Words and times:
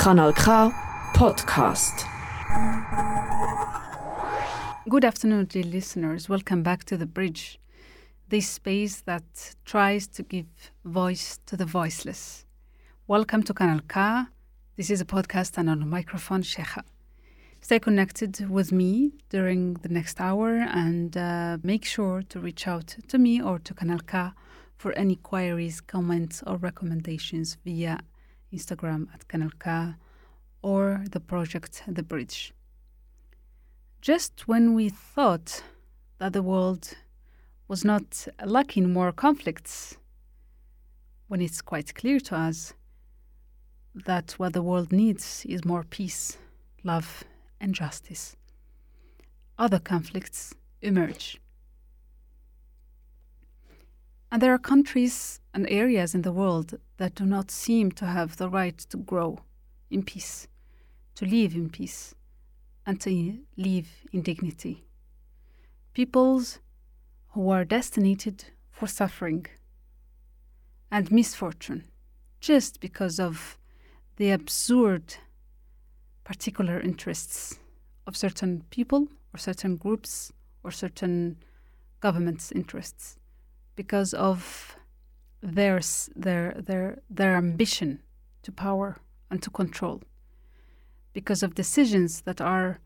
Kanal 0.00 0.34
K 0.34 0.44
Podcast. 1.12 2.06
Good 4.88 5.04
afternoon, 5.04 5.44
dear 5.44 5.62
listeners. 5.62 6.26
Welcome 6.26 6.62
back 6.62 6.84
to 6.84 6.96
The 6.96 7.04
Bridge, 7.04 7.60
this 8.30 8.48
space 8.48 9.02
that 9.02 9.56
tries 9.66 10.06
to 10.06 10.22
give 10.22 10.46
voice 10.86 11.38
to 11.44 11.54
the 11.54 11.66
voiceless. 11.66 12.46
Welcome 13.08 13.42
to 13.42 13.52
Kanal 13.52 13.82
K. 13.86 14.30
This 14.78 14.88
is 14.88 15.02
a 15.02 15.04
podcast 15.04 15.58
and 15.58 15.68
on 15.68 15.86
microphone, 15.86 16.44
Cheija. 16.44 16.82
Stay 17.60 17.78
connected 17.78 18.48
with 18.48 18.72
me 18.72 19.12
during 19.28 19.74
the 19.82 19.90
next 19.90 20.18
hour 20.18 20.60
and 20.60 21.14
uh, 21.14 21.58
make 21.62 21.84
sure 21.84 22.22
to 22.30 22.40
reach 22.40 22.66
out 22.66 22.96
to 23.08 23.18
me 23.18 23.42
or 23.42 23.58
to 23.58 23.74
Kanal 23.74 24.06
K 24.06 24.30
for 24.78 24.92
any 24.92 25.16
queries, 25.16 25.82
comments, 25.82 26.42
or 26.46 26.56
recommendations 26.56 27.58
via 27.66 28.00
Instagram 28.52 29.08
at 29.14 29.28
Kanal 29.28 29.52
K 29.58 29.94
or 30.62 31.04
the 31.10 31.20
project 31.20 31.82
The 31.86 32.02
Bridge. 32.02 32.52
Just 34.00 34.48
when 34.48 34.74
we 34.74 34.88
thought 34.88 35.62
that 36.18 36.32
the 36.32 36.42
world 36.42 36.94
was 37.68 37.84
not 37.84 38.26
lacking 38.44 38.92
more 38.92 39.12
conflicts, 39.12 39.96
when 41.28 41.40
it's 41.40 41.62
quite 41.62 41.94
clear 41.94 42.18
to 42.18 42.36
us 42.36 42.74
that 43.94 44.32
what 44.32 44.52
the 44.52 44.62
world 44.62 44.90
needs 44.92 45.44
is 45.48 45.64
more 45.64 45.84
peace, 45.84 46.36
love, 46.82 47.24
and 47.60 47.74
justice, 47.74 48.36
other 49.58 49.78
conflicts 49.78 50.54
emerge. 50.82 51.40
And 54.32 54.40
there 54.40 54.54
are 54.54 54.58
countries 54.58 55.40
and 55.52 55.68
areas 55.68 56.14
in 56.14 56.22
the 56.22 56.32
world 56.32 56.78
that 57.00 57.14
do 57.14 57.24
not 57.24 57.50
seem 57.50 57.90
to 57.90 58.04
have 58.04 58.36
the 58.36 58.50
right 58.50 58.76
to 58.76 58.98
grow 58.98 59.38
in 59.90 60.02
peace, 60.02 60.48
to 61.14 61.24
live 61.24 61.54
in 61.54 61.70
peace, 61.70 62.14
and 62.84 63.00
to 63.00 63.38
live 63.56 63.88
in 64.12 64.20
dignity. 64.20 64.84
Peoples 65.94 66.58
who 67.28 67.48
are 67.48 67.64
destined 67.64 68.44
for 68.70 68.86
suffering 68.86 69.46
and 70.90 71.10
misfortune 71.10 71.84
just 72.38 72.80
because 72.80 73.18
of 73.18 73.56
the 74.16 74.30
absurd 74.30 75.14
particular 76.22 76.78
interests 76.80 77.60
of 78.06 78.14
certain 78.14 78.62
people 78.68 79.08
or 79.32 79.38
certain 79.38 79.78
groups 79.78 80.34
or 80.62 80.70
certain 80.70 81.38
governments' 82.00 82.52
interests 82.52 83.16
because 83.74 84.12
of 84.12 84.76
their, 85.42 85.80
their, 86.14 86.54
their, 86.58 86.98
their 87.08 87.36
ambition 87.36 88.02
to 88.42 88.52
power 88.52 88.98
and 89.30 89.42
to 89.42 89.50
control, 89.50 90.02
because 91.12 91.42
of 91.42 91.54
decisions 91.54 92.22
that 92.22 92.40
are 92.40 92.80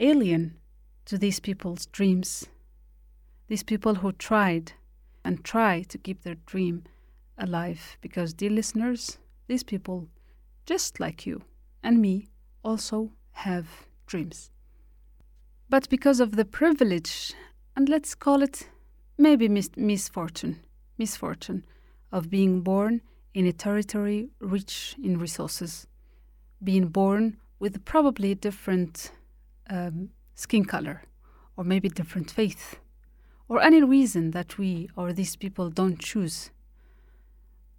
alien 0.00 0.56
to 1.04 1.18
these 1.18 1.40
people's 1.40 1.86
dreams, 1.86 2.46
these 3.48 3.62
people 3.62 3.96
who 3.96 4.12
tried 4.12 4.72
and 5.24 5.44
try 5.44 5.82
to 5.82 5.98
keep 5.98 6.22
their 6.22 6.36
dream 6.46 6.84
alive. 7.38 7.96
Because, 8.00 8.32
dear 8.32 8.50
listeners, 8.50 9.18
these 9.46 9.62
people, 9.62 10.08
just 10.66 11.00
like 11.00 11.26
you 11.26 11.42
and 11.82 12.00
me, 12.00 12.28
also 12.62 13.12
have 13.32 13.66
dreams. 14.06 14.50
But 15.68 15.88
because 15.88 16.20
of 16.20 16.36
the 16.36 16.44
privilege, 16.44 17.34
and 17.76 17.88
let's 17.88 18.14
call 18.14 18.42
it 18.42 18.68
maybe 19.18 19.48
mis- 19.48 19.70
misfortune, 19.76 20.60
misfortune 20.98 21.64
of 22.12 22.30
being 22.30 22.60
born 22.60 23.00
in 23.32 23.46
a 23.46 23.52
territory 23.52 24.28
rich 24.40 24.94
in 25.02 25.18
resources, 25.18 25.86
being 26.62 26.88
born 26.88 27.36
with 27.58 27.84
probably 27.84 28.32
a 28.32 28.36
different 28.36 29.10
um, 29.68 30.10
skin 30.34 30.64
color, 30.64 31.02
or 31.56 31.64
maybe 31.64 31.88
different 31.88 32.30
faith, 32.30 32.78
or 33.48 33.60
any 33.60 33.82
reason 33.82 34.30
that 34.30 34.58
we 34.58 34.88
or 34.96 35.12
these 35.12 35.36
people 35.36 35.70
don't 35.70 35.98
choose, 35.98 36.50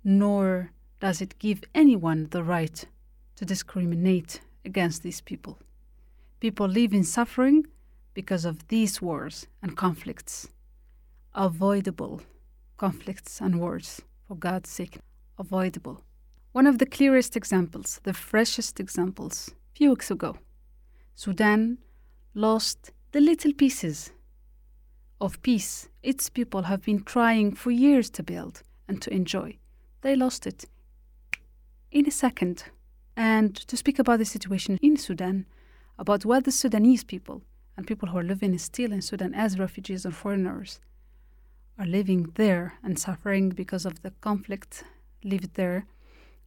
nor 0.04 0.72
does 1.00 1.22
it 1.22 1.40
give 1.40 1.64
anyone 1.74 2.28
the 2.32 2.44
right 2.44 2.86
to 3.36 3.46
discriminate 3.46 4.42
against 4.64 5.04
these 5.04 5.22
people. 5.22 5.58
People 6.40 6.68
live 6.68 6.94
in 6.94 7.04
suffering 7.04 7.66
because 8.14 8.46
of 8.46 8.68
these 8.68 9.02
wars 9.02 9.48
and 9.62 9.78
conflicts 9.78 10.48
avoidable 11.34 12.22
conflicts 12.78 13.42
and 13.42 13.60
wars, 13.60 14.02
for 14.28 14.36
God's 14.36 14.70
sake, 14.70 14.98
avoidable. 15.38 16.02
One 16.52 16.68
of 16.68 16.78
the 16.78 16.86
clearest 16.86 17.36
examples, 17.36 18.00
the 18.04 18.14
freshest 18.14 18.80
examples, 18.80 19.50
a 19.74 19.78
few 19.78 19.90
weeks 19.90 20.10
ago, 20.10 20.38
Sudan 21.16 21.78
lost 22.34 22.92
the 23.12 23.22
little 23.22 23.54
pieces 23.54 24.12
of 25.22 25.42
peace 25.42 25.90
its 26.04 26.30
people 26.30 26.64
have 26.64 26.84
been 26.84 27.02
trying 27.04 27.56
for 27.56 27.72
years 27.72 28.10
to 28.12 28.24
build 28.24 28.62
and 28.88 29.02
to 29.02 29.14
enjoy. 29.14 29.58
They 30.02 30.16
lost 30.16 30.46
it 30.46 30.66
in 31.92 32.08
a 32.08 32.12
second. 32.12 32.66
And 33.18 33.56
to 33.56 33.78
speak 33.78 33.98
about 33.98 34.20
the 34.20 34.26
situation 34.26 34.78
in 34.82 34.98
Sudan, 34.98 35.46
about 35.98 36.26
what 36.26 36.44
the 36.44 36.52
Sudanese 36.52 37.04
people 37.04 37.42
and 37.78 37.88
people 37.88 38.10
who 38.10 38.18
are 38.18 38.24
living 38.24 38.58
still 38.58 38.92
in 38.92 39.02
Sudan 39.02 39.34
as 39.34 39.58
refugees 39.58 40.06
or 40.06 40.12
foreigners 40.12 40.80
are 41.78 41.86
living 41.86 42.32
there 42.36 42.74
and 42.84 42.98
suffering 42.98 43.50
because 43.50 43.86
of 43.86 44.02
the 44.02 44.12
conflict 44.22 44.84
lived 45.24 45.56
there, 45.56 45.86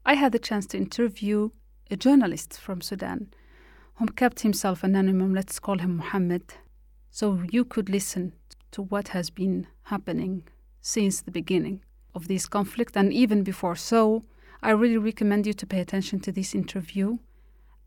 I 0.04 0.14
had 0.14 0.32
the 0.32 0.38
chance 0.38 0.66
to 0.68 0.78
interview 0.78 1.50
a 1.90 1.96
journalist 1.96 2.58
from 2.58 2.80
Sudan 2.80 3.32
who 3.96 4.06
kept 4.06 4.40
himself 4.40 4.82
anonymous, 4.82 5.34
let's 5.34 5.58
call 5.58 5.78
him 5.78 5.96
Mohammed, 5.96 6.54
so 7.10 7.42
you 7.50 7.64
could 7.64 7.90
listen 7.90 8.32
to 8.70 8.82
what 8.82 9.08
has 9.08 9.30
been 9.30 9.66
happening 9.84 10.44
since 10.80 11.20
the 11.20 11.30
beginning 11.30 11.82
of 12.14 12.28
this 12.28 12.46
conflict 12.46 12.96
and 12.96 13.12
even 13.12 13.42
before. 13.42 13.76
So 13.76 14.24
I 14.62 14.70
really 14.70 14.98
recommend 14.98 15.46
you 15.46 15.52
to 15.54 15.66
pay 15.66 15.80
attention 15.80 16.20
to 16.20 16.32
this 16.32 16.54
interview 16.54 17.18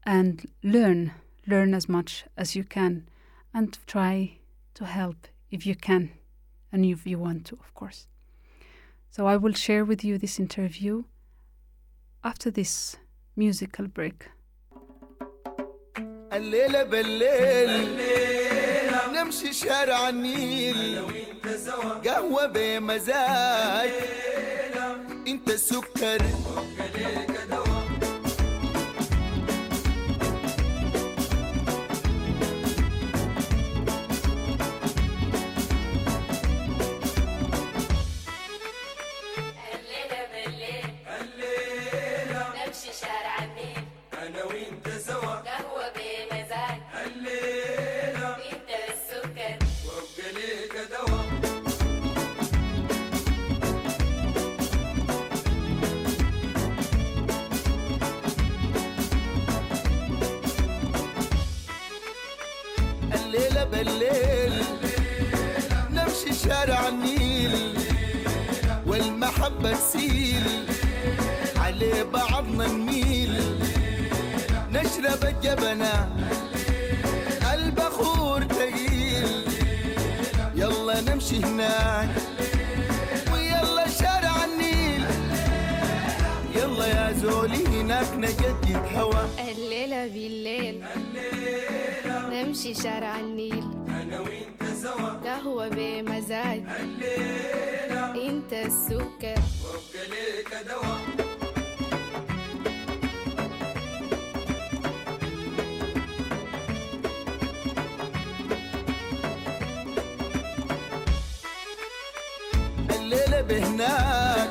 and 0.04 0.46
learn, 0.64 1.14
learn 1.48 1.74
as 1.74 1.88
much 1.88 2.26
as 2.38 2.56
you 2.56 2.64
can 2.64 3.08
and 3.54 3.78
try 3.88 4.38
to 4.74 4.86
help 4.86 5.28
if 5.50 5.66
you 5.66 5.76
can 5.76 6.12
and 6.73 6.85
if 6.85 7.07
you 7.07 7.19
want 7.19 7.45
to, 7.47 7.55
of 7.57 7.73
course. 7.75 8.07
So 9.11 9.27
I 9.27 9.37
will 9.37 9.55
share 9.55 9.85
with 9.85 10.05
you 10.05 10.19
this 10.19 10.39
interview 10.39 11.05
after 12.23 12.51
this 12.51 12.97
musical 13.37 13.87
break. 13.87 14.31
الليلة 16.33 16.83
بالليل 16.83 17.97
نمشي 19.15 19.53
شارع 19.53 20.09
النيل 20.09 21.03
قهوة 22.05 22.47
بمزاج 22.47 23.91
انت 25.27 25.51
السكر 25.51 26.23
الغيب 113.52 113.64
هناك 113.64 114.50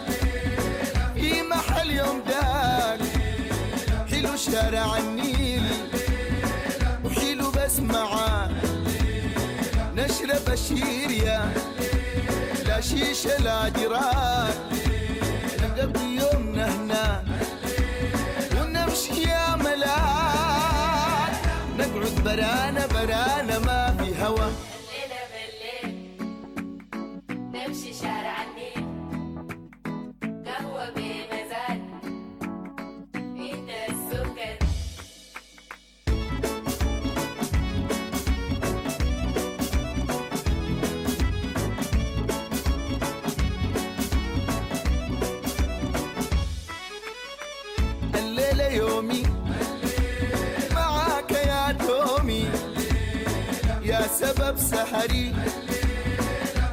في 1.14 1.42
محل 1.42 1.90
يوم 1.90 2.22
داك. 2.26 3.00
حلو 4.10 4.36
شارع 4.36 4.98
النيل. 4.98 5.62
وحلو 7.04 7.50
بس 7.50 7.80
معاه 7.80 8.50
نشرب 9.96 10.52
الشيريا 10.52 11.52
لا 12.66 12.80
شيشة 12.80 13.38
لا 13.38 13.68
دراك 13.68 14.56
نقضي 15.62 16.20
يومنا 16.20 16.66
هناك 16.74 17.24
ونمشي 18.56 19.22
يا 19.22 19.56
ملاك 19.56 21.34
نقعد 21.78 22.14
برانا 22.24 22.86
برانا 22.86 23.58
ما 23.58 23.96
في 23.98 24.22
هوا. 24.24 24.48
سهري 55.00 55.32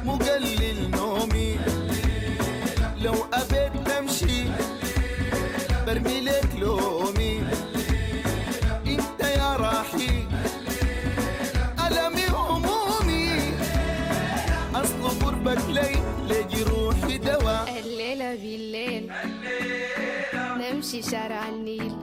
مقلل 0.04 0.90
نومي. 0.90 1.58
لو 3.00 3.14
أبيت 3.32 3.72
تمشي 3.88 4.44
برمي 5.86 6.20
لك 6.20 6.48
لومي. 6.58 7.42
إنت 8.86 9.20
يا 9.20 9.56
راحي 9.56 10.26
ألمي 11.86 12.26
همومي. 12.26 13.54
أصل 14.74 15.02
قربك 15.24 15.64
لي 15.68 15.92
لجروحي 16.28 17.18
دواء. 17.18 17.80
الليلة 17.84 18.34
بالليل 18.34 19.12
نمشي 20.60 21.02
شارع 21.02 21.48
النيل. 21.48 21.96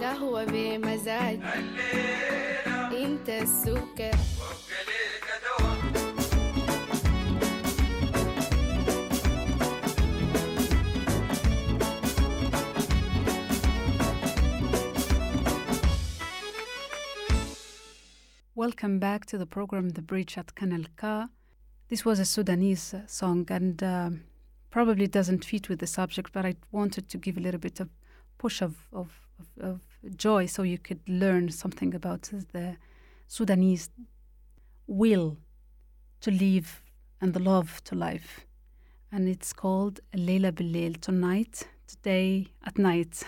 قهوة 0.00 0.44
بمزاج. 0.44 1.40
إنت 2.92 3.28
السكر 3.28 3.85
Welcome 18.66 18.98
back 18.98 19.26
to 19.26 19.38
the 19.38 19.46
program 19.46 19.90
The 19.90 20.02
Bridge 20.02 20.36
at 20.36 20.56
Kanal 20.56 20.86
K. 21.00 21.26
This 21.88 22.04
was 22.04 22.18
a 22.18 22.24
Sudanese 22.24 22.94
uh, 22.94 23.06
song 23.06 23.46
and 23.48 23.80
um 23.80 24.24
probably 24.70 25.06
doesn't 25.06 25.44
fit 25.44 25.68
with 25.68 25.78
the 25.78 25.86
subject, 25.86 26.32
but 26.32 26.44
I 26.44 26.56
wanted 26.72 27.08
to 27.10 27.16
give 27.16 27.36
a 27.36 27.40
little 27.40 27.60
bit 27.60 27.78
of 27.78 27.88
push 28.38 28.60
of, 28.62 28.74
of, 28.92 29.08
of, 29.60 29.78
of 30.04 30.16
joy 30.16 30.46
so 30.46 30.64
you 30.64 30.78
could 30.78 30.98
learn 31.06 31.48
something 31.50 31.94
about 31.94 32.22
the 32.52 32.76
Sudanese 33.28 33.88
will 34.88 35.36
to 36.22 36.32
live 36.32 36.82
and 37.20 37.34
the 37.34 37.44
love 37.52 37.84
to 37.84 37.94
life. 37.94 38.46
And 39.12 39.28
it's 39.28 39.52
called 39.52 40.00
Leila 40.12 40.50
Bilel, 40.50 41.00
tonight, 41.00 41.68
today, 41.86 42.48
at 42.64 42.78
night. 42.78 43.22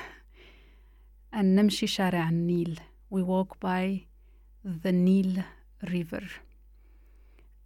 And 1.32 1.56
Namshi 1.56 1.86
Shara 1.86 2.28
Nil. 2.32 2.74
We 3.08 3.22
walk 3.22 3.60
by 3.60 4.07
the 4.82 4.92
Nile 4.92 5.44
River. 5.90 6.22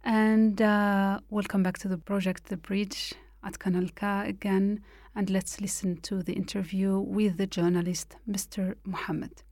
And 0.05 0.61
uh, 0.61 1.19
welcome 1.29 1.63
back 1.63 1.77
to 1.79 1.87
the 1.87 1.97
project 1.97 2.45
The 2.45 2.57
Bridge 2.57 3.13
at 3.43 3.59
Kanal 3.59 3.93
K 3.95 4.29
again. 4.29 4.81
And 5.15 5.29
let's 5.29 5.61
listen 5.61 5.97
to 6.01 6.23
the 6.23 6.33
interview 6.33 6.99
with 6.99 7.37
the 7.37 7.47
journalist, 7.47 8.15
Mr. 8.29 8.75
Muhammad. 8.85 9.43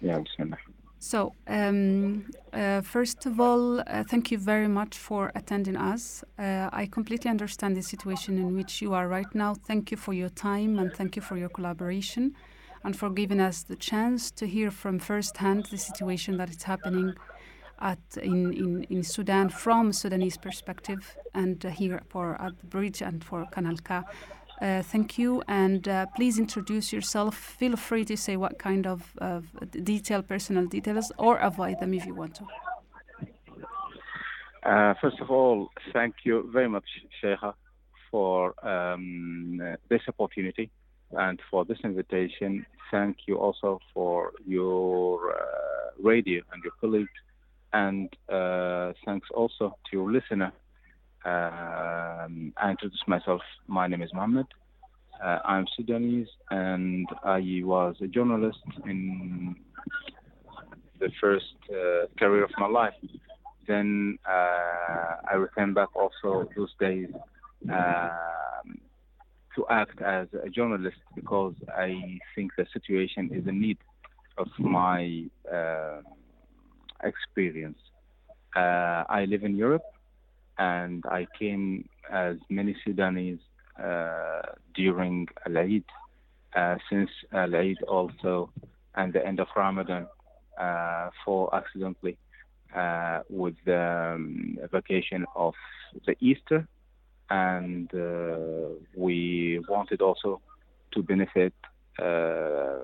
Yeah, 0.00 0.20
Bismillah. 0.20 0.58
So, 0.98 1.34
um, 1.46 2.24
uh, 2.52 2.80
first 2.80 3.26
of 3.26 3.38
all, 3.38 3.80
uh, 3.80 4.02
thank 4.04 4.30
you 4.30 4.38
very 4.38 4.68
much 4.68 4.96
for 4.96 5.30
attending 5.34 5.76
us. 5.76 6.24
Uh, 6.38 6.70
I 6.72 6.86
completely 6.86 7.30
understand 7.30 7.76
the 7.76 7.82
situation 7.82 8.38
in 8.38 8.56
which 8.56 8.80
you 8.80 8.94
are 8.94 9.06
right 9.06 9.32
now. 9.34 9.54
Thank 9.54 9.90
you 9.90 9.96
for 9.96 10.14
your 10.14 10.30
time 10.30 10.78
and 10.78 10.92
thank 10.94 11.14
you 11.16 11.22
for 11.22 11.36
your 11.36 11.50
collaboration 11.50 12.34
and 12.86 12.96
for 12.96 13.10
giving 13.10 13.40
us 13.40 13.64
the 13.64 13.74
chance 13.74 14.30
to 14.30 14.46
hear 14.46 14.70
from 14.70 15.00
first 15.00 15.36
hand 15.38 15.66
the 15.72 15.76
situation 15.76 16.36
that 16.36 16.48
is 16.48 16.62
happening 16.62 17.12
at 17.80 17.98
in, 18.22 18.52
in, 18.52 18.84
in 18.84 19.02
Sudan 19.02 19.48
from 19.48 19.92
Sudanese 19.92 20.36
perspective 20.36 21.16
and 21.34 21.66
uh, 21.66 21.68
here 21.68 22.00
for 22.08 22.40
at 22.40 22.56
the 22.60 22.66
bridge 22.66 23.02
and 23.02 23.24
for 23.24 23.44
Kanal 23.52 23.78
K. 23.82 24.02
Uh, 24.62 24.82
thank 24.82 25.18
you, 25.18 25.42
and 25.48 25.86
uh, 25.88 26.06
please 26.16 26.38
introduce 26.38 26.92
yourself. 26.92 27.34
Feel 27.34 27.76
free 27.76 28.04
to 28.06 28.16
say 28.16 28.36
what 28.36 28.58
kind 28.58 28.86
of, 28.86 29.00
of 29.18 29.42
detail, 29.84 30.22
personal 30.22 30.64
details, 30.66 31.12
or 31.18 31.36
avoid 31.38 31.78
them 31.80 31.92
if 31.92 32.06
you 32.06 32.14
want 32.14 32.36
to. 32.36 32.44
Uh, 34.62 34.94
first 35.02 35.18
of 35.20 35.28
all, 35.30 35.68
thank 35.92 36.14
you 36.24 36.48
very 36.52 36.68
much, 36.68 36.88
Cheija, 37.20 37.52
for 38.10 38.54
um, 38.66 39.60
this 39.90 40.02
opportunity 40.08 40.70
and 41.10 41.40
for 41.50 41.64
this 41.64 41.78
invitation. 41.84 42.64
Thank 42.90 43.16
you 43.26 43.36
also 43.38 43.80
for 43.92 44.32
your 44.46 45.32
uh, 45.32 45.90
radio 46.02 46.42
and 46.52 46.62
your 46.62 46.72
colleagues. 46.80 47.10
and 47.72 48.08
uh, 48.28 48.92
thanks 49.04 49.28
also 49.34 49.76
to 49.86 49.96
your 49.96 50.12
listener. 50.12 50.52
Um, 51.24 52.52
I 52.56 52.70
introduce 52.70 53.02
myself. 53.06 53.40
My 53.66 53.86
name 53.86 54.02
is 54.02 54.10
Mohammed. 54.14 54.46
Uh, 55.22 55.38
I'm 55.44 55.66
Sudanese, 55.76 56.28
and 56.50 57.06
I 57.24 57.40
was 57.64 57.96
a 58.00 58.06
journalist 58.06 58.58
in 58.86 59.56
the 61.00 61.10
first 61.20 61.56
uh, 61.70 62.06
career 62.18 62.44
of 62.44 62.50
my 62.58 62.68
life. 62.68 62.94
Then 63.66 64.18
uh, 64.28 65.16
I 65.30 65.34
returned 65.34 65.74
back 65.74 65.88
also 65.96 66.48
those 66.56 66.72
days 66.78 67.08
um, 67.70 68.78
to 69.56 69.66
act 69.70 70.00
as 70.02 70.28
a 70.44 70.48
journalist 70.48 71.00
because 71.14 71.54
I 71.76 72.18
think 72.34 72.52
the 72.56 72.66
situation 72.72 73.30
is 73.32 73.46
in 73.48 73.60
need 73.60 73.78
of 74.38 74.48
my 74.58 75.24
uh, 75.52 76.02
experience. 77.02 77.78
Uh, 78.54 79.02
I 79.08 79.24
live 79.26 79.42
in 79.42 79.56
Europe 79.56 79.88
and 80.58 81.04
I 81.06 81.26
came 81.38 81.88
as 82.10 82.36
many 82.48 82.76
Sudanese 82.84 83.40
uh, 83.82 84.42
during 84.74 85.26
Al 85.46 85.58
Eid, 85.58 85.84
uh, 86.54 86.76
since 86.88 87.10
Al 87.32 87.54
Eid 87.56 87.82
also, 87.88 88.50
and 88.94 89.12
the 89.12 89.26
end 89.26 89.40
of 89.40 89.48
Ramadan, 89.56 90.06
uh, 90.60 91.10
for 91.24 91.54
accidentally 91.54 92.16
uh, 92.74 93.20
with 93.28 93.54
the 93.64 94.14
um, 94.14 94.58
vacation 94.72 95.24
of 95.34 95.54
the 96.06 96.14
Easter, 96.20 96.66
and 97.30 97.92
uh, 97.94 98.68
we 98.94 99.60
wanted 99.68 100.00
also 100.00 100.40
to 100.92 101.02
benefit 101.02 101.52
uh, 101.98 102.80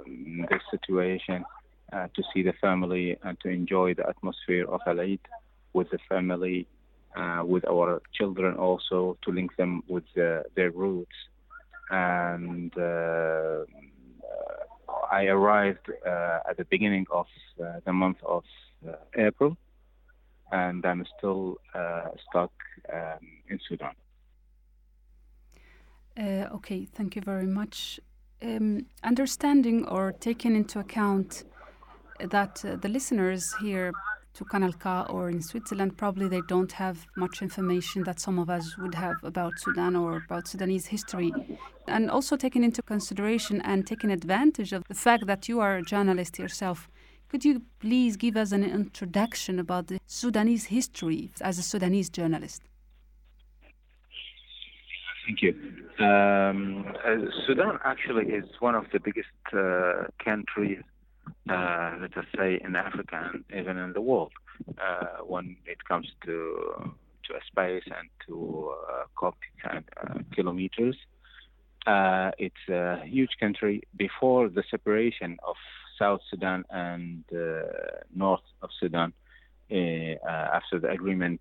this 0.50 0.62
situation, 0.70 1.44
to 1.92 2.22
see 2.32 2.42
the 2.42 2.54
family 2.54 3.18
and 3.22 3.38
to 3.40 3.50
enjoy 3.50 3.92
the 3.92 4.08
atmosphere 4.08 4.66
of 4.66 4.80
Al 4.86 4.98
Eid 5.00 5.20
with 5.74 5.90
the 5.90 5.98
family 6.08 6.66
uh, 7.14 7.42
with 7.44 7.62
our 7.68 8.00
children 8.14 8.56
also 8.56 9.18
to 9.22 9.30
link 9.30 9.54
them 9.56 9.82
with 9.86 10.04
uh, 10.16 10.40
their 10.56 10.70
roots. 10.70 11.12
And 11.90 12.72
uh, 12.78 13.64
I 15.10 15.26
arrived 15.26 15.90
at 16.06 16.56
the 16.56 16.64
beginning 16.70 17.04
of 17.10 17.26
the 17.84 17.92
month 17.92 18.16
of 18.24 18.44
April, 19.14 19.58
and 20.50 20.86
I'm 20.86 21.04
still 21.18 21.58
stuck 22.30 22.52
um, 22.90 23.18
in 23.50 23.60
Sudan. 23.68 23.92
Okay, 26.18 26.84
thank 26.84 27.16
you 27.16 27.22
very 27.22 27.46
much. 27.46 28.00
Um, 28.42 28.86
understanding 29.04 29.86
or 29.86 30.12
taking 30.12 30.56
into 30.56 30.80
account 30.80 31.44
that 32.18 32.64
uh, 32.64 32.76
the 32.76 32.88
listeners 32.88 33.54
here 33.60 33.92
to 34.34 34.44
Kanal 34.44 34.72
K 34.78 35.12
or 35.12 35.28
in 35.28 35.42
Switzerland, 35.42 35.96
probably 35.96 36.28
they 36.28 36.40
don't 36.48 36.72
have 36.72 37.06
much 37.16 37.42
information 37.42 38.02
that 38.04 38.18
some 38.18 38.38
of 38.38 38.48
us 38.48 38.76
would 38.78 38.94
have 38.94 39.16
about 39.22 39.52
Sudan 39.58 39.94
or 39.94 40.22
about 40.26 40.48
Sudanese 40.48 40.86
history. 40.86 41.32
And 41.86 42.10
also 42.10 42.36
taking 42.36 42.64
into 42.64 42.82
consideration 42.82 43.60
and 43.62 43.86
taking 43.86 44.10
advantage 44.10 44.72
of 44.72 44.84
the 44.88 44.94
fact 44.94 45.26
that 45.26 45.48
you 45.48 45.60
are 45.60 45.76
a 45.76 45.82
journalist 45.82 46.38
yourself, 46.38 46.88
could 47.28 47.44
you 47.44 47.62
please 47.80 48.16
give 48.16 48.36
us 48.36 48.52
an 48.52 48.64
introduction 48.64 49.58
about 49.58 49.88
the 49.88 49.98
Sudanese 50.06 50.66
history 50.66 51.30
as 51.40 51.58
a 51.58 51.62
Sudanese 51.62 52.10
journalist? 52.10 52.62
Thank 55.32 55.42
you. 55.42 56.04
Um, 56.04 56.84
uh, 57.06 57.16
Sudan 57.46 57.78
actually 57.84 58.26
is 58.26 58.44
one 58.60 58.74
of 58.74 58.84
the 58.92 59.00
biggest 59.00 59.28
uh, 59.54 60.04
countries, 60.22 60.82
uh, 61.48 61.92
let 62.02 62.16
us 62.18 62.26
say, 62.36 62.60
in 62.62 62.76
Africa 62.76 63.30
and 63.32 63.44
even 63.58 63.78
in 63.78 63.94
the 63.94 64.02
world 64.02 64.32
uh, 64.78 65.24
when 65.24 65.56
it 65.64 65.82
comes 65.88 66.08
to 66.26 66.92
to 67.24 67.34
space 67.46 67.84
and 67.86 68.10
to 68.26 68.74
uh, 68.92 69.26
uh, 69.26 70.18
kilometers. 70.34 70.96
It's 71.86 72.68
a 72.68 73.00
huge 73.06 73.30
country. 73.40 73.82
Before 73.96 74.50
the 74.50 74.64
separation 74.70 75.38
of 75.46 75.56
South 75.98 76.20
Sudan 76.28 76.64
and 76.68 77.24
North 78.14 78.44
of 78.60 78.68
Sudan, 78.78 79.14
after 79.70 80.78
the 80.78 80.90
agreement 80.90 81.40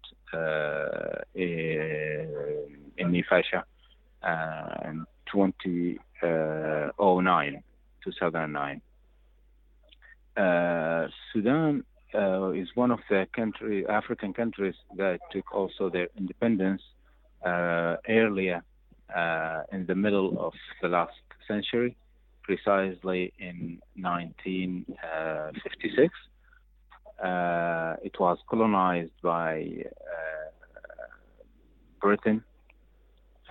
in 1.36 2.28
Naivasha 2.98 3.64
in 4.24 5.06
2009, 5.32 7.64
2009. 8.04 8.82
Uh, 10.38 11.08
Sudan 11.34 11.84
uh, 12.14 12.52
is 12.52 12.68
one 12.76 12.92
of 12.92 13.00
the 13.10 13.28
country 13.36 13.88
African 13.88 14.32
countries 14.34 14.76
that 14.96 15.20
took 15.32 15.52
also 15.54 15.90
their 15.90 16.08
independence 16.18 16.82
uh, 17.46 17.98
earlier 18.08 18.64
uh, 19.16 19.64
in 19.72 19.86
the 19.86 19.96
middle 19.96 20.38
of 20.40 20.54
the 20.82 20.88
last 20.88 21.14
century, 21.48 21.96
precisely 22.44 23.34
in 23.40 23.80
1956. 23.96 26.14
Uh, 27.22 27.96
it 28.04 28.20
was 28.20 28.40
colonized 28.50 29.12
by 29.22 29.68
uh, 29.86 30.50
Britain, 32.00 32.44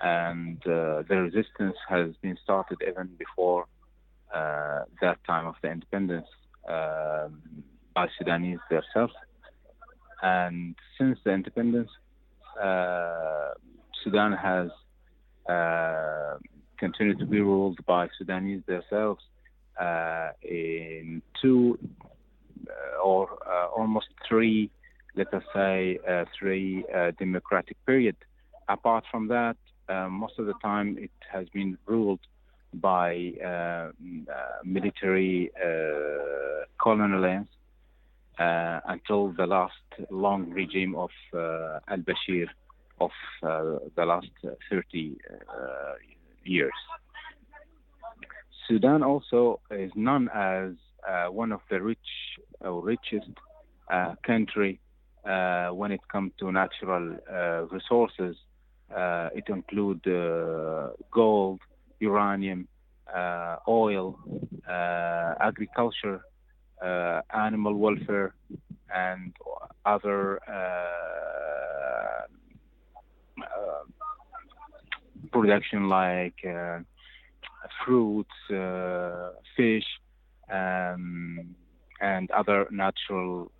and 0.01 0.57
uh, 0.65 1.03
the 1.07 1.29
resistance 1.29 1.75
has 1.87 2.09
been 2.21 2.37
started 2.43 2.77
even 2.87 3.09
before 3.17 3.65
uh, 4.33 4.79
that 5.01 5.17
time 5.25 5.45
of 5.45 5.55
the 5.61 5.69
independence 5.69 6.27
um, 6.67 7.41
by 7.93 8.07
Sudanese 8.17 8.59
themselves. 8.69 9.13
And 10.23 10.75
since 10.97 11.19
the 11.23 11.31
independence, 11.31 11.89
uh, 12.61 13.49
Sudan 14.03 14.33
has 14.33 14.69
uh, 15.49 16.37
continued 16.77 17.19
to 17.19 17.25
be 17.25 17.41
ruled 17.41 17.79
by 17.85 18.07
Sudanese 18.17 18.61
themselves 18.67 19.21
uh, 19.79 20.29
in 20.41 21.21
two 21.41 21.77
or 23.03 23.27
almost 23.75 24.07
three, 24.27 24.69
let 25.15 25.33
us 25.33 25.43
say, 25.53 25.99
three 26.37 26.85
democratic 27.19 27.77
period. 27.85 28.15
Apart 28.69 29.03
from 29.11 29.27
that, 29.27 29.57
uh, 29.91 30.07
most 30.09 30.39
of 30.39 30.45
the 30.45 30.53
time 30.61 30.97
it 30.99 31.11
has 31.31 31.45
been 31.49 31.77
ruled 31.85 32.19
by 32.73 33.33
uh, 33.43 33.47
uh, 33.47 33.91
military 34.63 35.51
uh, 35.55 36.63
colonialists 36.79 37.47
uh, 38.39 38.79
until 38.87 39.31
the 39.33 39.45
last 39.45 39.73
long 40.09 40.49
regime 40.49 40.95
of 40.95 41.09
uh, 41.33 41.79
al-Bashir 41.89 42.47
of 42.99 43.11
the 43.41 44.05
last 44.05 44.31
uh, 44.45 44.51
30 44.69 45.17
uh, 45.29 45.93
years. 46.43 46.71
Sudan 48.67 49.03
also 49.03 49.59
is 49.69 49.91
known 49.95 50.29
as 50.33 50.71
one 51.29 51.51
of 51.51 51.61
the 51.69 51.81
rich 51.81 51.97
richest 52.61 53.29
country 54.25 54.79
when 55.23 55.91
it 55.91 56.01
comes 56.11 56.31
to 56.39 56.51
natural 56.51 57.17
resources. 57.69 58.35
Uh, 58.95 59.29
it 59.33 59.45
includes 59.47 60.05
uh, 60.05 60.89
gold, 61.11 61.59
uranium, 61.99 62.67
uh, 63.13 63.55
oil, 63.67 64.19
agriculture, 65.39 66.21
animal 67.33 67.75
welfare, 67.75 68.33
and 68.93 69.33
other 69.85 70.39
production 75.31 75.87
like 75.87 76.35
fruits, 77.85 78.29
fish, 79.55 79.85
um, 80.51 81.55
and 82.01 82.29
other 82.31 82.67
natural 82.71 83.51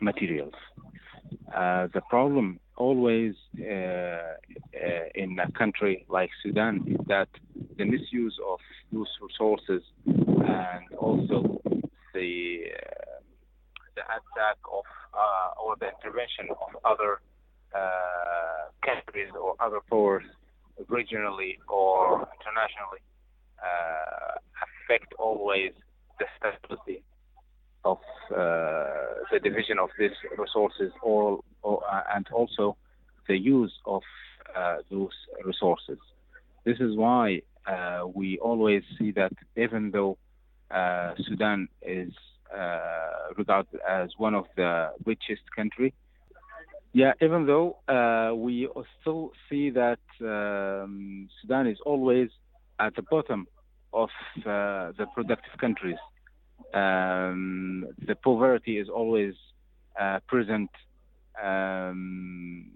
materials. 0.00 0.54
Uh, 1.54 1.88
the 1.94 2.00
problem 2.08 2.60
always 2.76 3.34
uh, 3.58 3.64
uh, 3.64 4.34
in 5.14 5.38
a 5.38 5.50
country 5.52 6.04
like 6.08 6.30
Sudan 6.42 6.84
is 6.86 6.98
that 7.08 7.28
the 7.76 7.84
misuse 7.84 8.38
of 8.46 8.58
those 8.92 9.08
resources 9.20 9.82
and 10.06 10.84
also 10.98 11.60
the 12.14 12.60
uh, 12.76 13.20
the 13.96 14.02
attack 14.02 14.58
of 14.72 14.84
or 15.64 15.74
the 15.80 15.88
intervention 15.96 16.48
of 16.50 16.76
other 16.84 17.20
countries 18.84 19.30
or 19.40 19.54
other 19.60 19.80
powers 19.90 20.24
regionally 20.88 21.58
or 21.68 22.28
internationally 22.38 23.02
affect 24.62 25.12
always 25.18 25.72
the 26.18 26.26
stability 26.38 27.02
of 27.92 27.98
uh, 28.30 28.36
the 29.32 29.40
division 29.42 29.78
of 29.78 29.90
these 29.98 30.16
resources 30.36 30.90
or, 31.02 31.40
or 31.62 31.82
uh, 31.90 32.02
and 32.14 32.26
also 32.32 32.76
the 33.28 33.36
use 33.36 33.74
of 33.86 34.02
uh, 34.56 34.76
those 34.90 35.16
resources. 35.44 35.98
This 36.64 36.78
is 36.80 36.96
why 36.96 37.42
we 38.14 38.38
always 38.38 38.82
see 38.98 39.10
that 39.12 39.32
even 39.56 39.90
though 39.90 40.16
Sudan 41.26 41.68
is 41.82 42.12
regarded 43.36 43.80
as 43.88 44.08
one 44.16 44.34
of 44.34 44.46
the 44.56 44.90
richest 45.04 45.44
country, 45.54 45.92
yeah, 46.92 47.12
even 47.20 47.46
though 47.46 47.68
uh, 47.88 48.34
we 48.34 48.68
still 49.00 49.32
see 49.48 49.70
that 49.70 50.00
um, 50.20 51.28
Sudan 51.40 51.66
is 51.66 51.78
always 51.84 52.30
at 52.80 52.94
the 52.96 53.02
bottom 53.02 53.46
of 53.92 54.08
uh, 54.38 54.92
the 54.98 55.06
productive 55.14 55.54
countries. 55.60 55.98
Um, 56.74 57.86
the 58.06 58.14
poverty 58.14 58.78
is 58.78 58.88
always 58.88 59.34
uh, 59.98 60.20
present. 60.26 60.70
Um, 61.42 62.70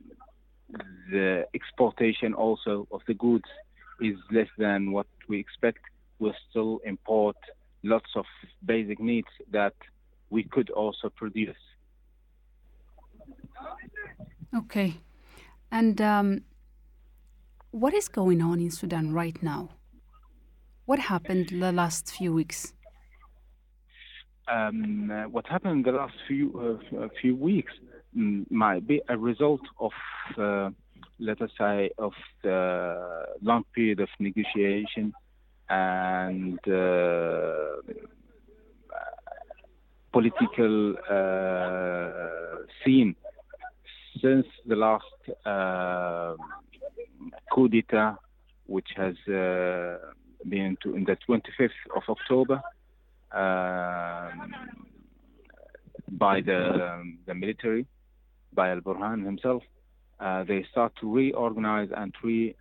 the 1.10 1.46
exportation 1.54 2.32
also 2.32 2.86
of 2.90 3.02
the 3.06 3.14
goods 3.14 3.48
is 4.00 4.16
less 4.30 4.48
than 4.56 4.92
what 4.92 5.06
we 5.28 5.38
expect. 5.38 5.80
We 6.18 6.32
still 6.48 6.80
import 6.84 7.36
lots 7.82 8.10
of 8.16 8.24
basic 8.64 9.00
needs 9.00 9.28
that 9.50 9.74
we 10.30 10.44
could 10.44 10.70
also 10.70 11.10
produce. 11.10 11.56
Okay. 14.54 14.94
And 15.70 16.00
um, 16.00 16.42
what 17.70 17.94
is 17.94 18.08
going 18.08 18.42
on 18.42 18.60
in 18.60 18.70
Sudan 18.70 19.12
right 19.12 19.42
now? 19.42 19.70
What 20.84 20.98
happened 20.98 21.48
the 21.48 21.72
last 21.72 22.10
few 22.10 22.32
weeks? 22.32 22.74
Um, 24.52 25.10
uh, 25.10 25.28
what 25.28 25.46
happened 25.46 25.86
in 25.86 25.92
the 25.92 25.98
last 25.98 26.14
few 26.26 26.80
uh, 27.00 27.08
few 27.20 27.34
weeks 27.36 27.72
mm, 28.16 28.50
might 28.50 28.86
be 28.86 29.00
a 29.08 29.16
result 29.16 29.60
of, 29.78 29.92
uh, 30.38 30.70
let 31.18 31.40
us 31.40 31.50
say, 31.58 31.90
of 31.98 32.12
the 32.42 33.24
long 33.42 33.64
period 33.74 34.00
of 34.00 34.08
negotiation 34.18 35.12
and 35.68 36.58
uh, 36.68 37.76
political 40.12 40.94
uh, 41.10 42.66
scene 42.84 43.14
since 44.20 44.46
the 44.66 44.76
last 44.76 45.04
uh, 45.46 46.34
coup 47.52 47.68
d'etat, 47.68 48.16
which 48.66 48.88
has 48.96 49.14
uh, 49.28 49.96
been 50.46 50.76
to, 50.82 50.94
in 50.94 51.04
the 51.04 51.16
25th 51.26 51.70
of 51.96 52.02
October 52.08 52.62
by 56.18 56.40
the 56.40 56.60
um, 56.92 57.18
the 57.26 57.34
military, 57.34 57.86
by 58.52 58.70
Al 58.70 58.80
Burhan 58.80 59.24
himself. 59.24 59.62
Uh, 60.20 60.44
they 60.44 60.64
start 60.70 60.92
to 61.00 61.12
reorganize 61.12 61.88
and 61.96 62.14
re 62.22 62.54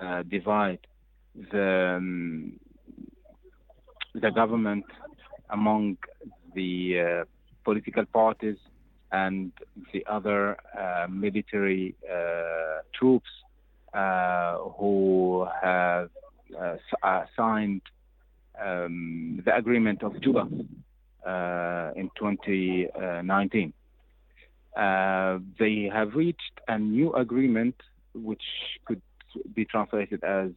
uh, 0.00 0.22
divide 0.24 0.80
the 1.52 1.96
um, 1.96 2.52
the 4.14 4.30
government 4.30 4.84
among 5.50 5.96
the 6.54 6.72
uh, 7.00 7.24
political 7.64 8.04
parties 8.06 8.56
and 9.12 9.52
the 9.92 10.04
other 10.06 10.56
uh, 10.78 11.06
military 11.08 11.94
uh, 12.10 12.80
troops 12.98 13.30
uh, 13.94 14.58
who 14.78 15.46
have 15.62 16.10
signed 17.36 17.82
um, 18.64 19.42
the 19.44 19.56
agreement 19.56 20.02
of 20.02 20.20
Juba 20.20 20.48
uh, 21.26 21.92
in 21.96 22.10
2019. 22.18 23.72
Uh, 24.76 25.38
they 25.58 25.90
have 25.92 26.14
reached 26.14 26.60
a 26.68 26.78
new 26.78 27.12
agreement 27.14 27.74
which 28.14 28.42
could 28.84 29.02
be 29.54 29.64
translated 29.64 30.22
as 30.22 30.50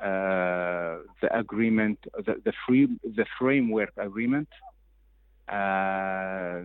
uh, 0.00 0.98
the 1.20 1.28
agreement, 1.32 1.98
the, 2.24 2.36
the 2.44 2.52
free, 2.66 2.88
the 3.02 3.26
framework 3.38 3.90
agreement. 3.96 4.48
Uh, 5.48 6.62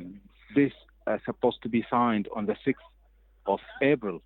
this 0.55 0.71
is 1.07 1.19
supposed 1.25 1.57
to 1.63 1.69
be 1.69 1.83
signed 1.89 2.27
on 2.35 2.45
the 2.45 2.55
6th 2.65 2.75
of 3.47 3.59
April, 3.81 4.21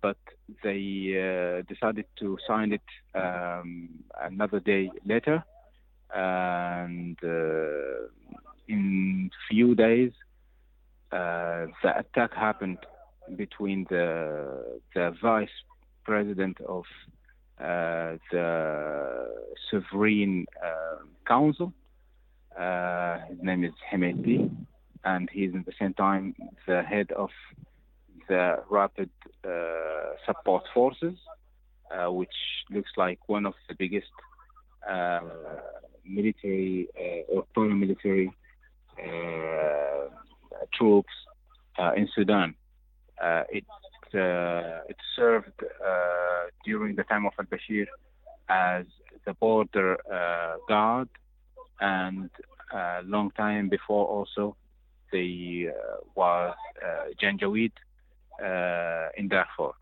but 0.00 0.18
they 0.62 1.14
uh, 1.18 1.62
decided 1.72 2.04
to 2.20 2.38
sign 2.46 2.72
it 2.72 2.88
um, 3.14 3.88
another 4.22 4.60
day 4.60 4.90
later. 5.04 5.42
And 6.14 7.18
uh, 7.22 8.08
in 8.66 9.30
few 9.50 9.74
days, 9.74 10.12
uh, 11.12 11.66
the 11.82 11.98
attack 11.98 12.34
happened 12.34 12.78
between 13.36 13.86
the 13.90 14.80
the 14.94 15.14
vice 15.22 15.56
president 16.04 16.58
of 16.66 16.84
uh, 17.60 18.16
the 18.30 19.26
sovereign 19.70 20.46
uh, 20.64 20.96
council. 21.26 21.72
Uh, 22.58 23.18
his 23.28 23.38
name 23.42 23.64
is 23.64 23.72
Hemeti, 23.90 24.50
and 25.04 25.28
he's 25.32 25.54
at 25.54 25.66
the 25.66 25.72
same 25.78 25.94
time 25.94 26.34
the 26.66 26.82
head 26.82 27.10
of 27.12 27.30
the 28.28 28.62
rapid 28.70 29.10
uh, 29.44 29.50
support 30.26 30.64
forces, 30.74 31.16
which 32.08 32.36
looks 32.70 32.90
like 32.96 33.18
one 33.28 33.46
of 33.46 33.54
the 33.68 33.74
biggest 33.74 34.12
military 36.08 36.88
or 37.28 37.44
paramilitary 37.56 38.30
troops 40.74 41.12
in 41.96 42.08
Sudan. 42.14 42.54
it 43.50 43.64
it 44.12 44.96
served 45.16 45.58
during 46.64 46.96
the 46.96 47.04
time 47.04 47.26
of 47.26 47.32
al-Bashir 47.38 47.86
as 48.48 48.86
the 49.26 49.34
border 49.34 49.98
guard 50.68 51.08
and 51.80 52.30
a 52.72 53.00
long 53.04 53.30
time 53.32 53.68
before 53.68 54.06
also 54.06 54.56
they 55.12 55.68
uh, 55.68 55.96
was 56.14 56.54
uh, 56.84 57.04
Janjaweed 57.22 57.72
uh, 58.42 59.08
in 59.16 59.28
Darfur. 59.28 59.72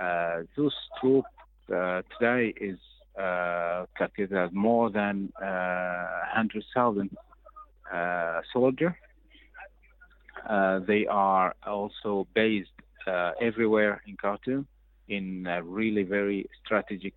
Uh, 0.00 0.42
those 0.56 0.74
troops 1.00 1.28
uh, 1.72 2.02
today 2.18 2.52
is 2.60 2.78
uh, 3.18 3.86
calculated 3.96 4.36
as 4.36 4.50
more 4.52 4.90
than 4.90 5.32
100,000 5.38 7.10
soldiers. 8.52 8.94
they 10.86 11.06
are 11.06 11.54
also 11.66 12.26
based 12.34 12.70
everywhere 13.40 14.02
in 14.06 14.16
Khartoum 14.16 14.66
in 15.08 15.44
really 15.64 16.02
very 16.02 16.48
strategic 16.64 17.14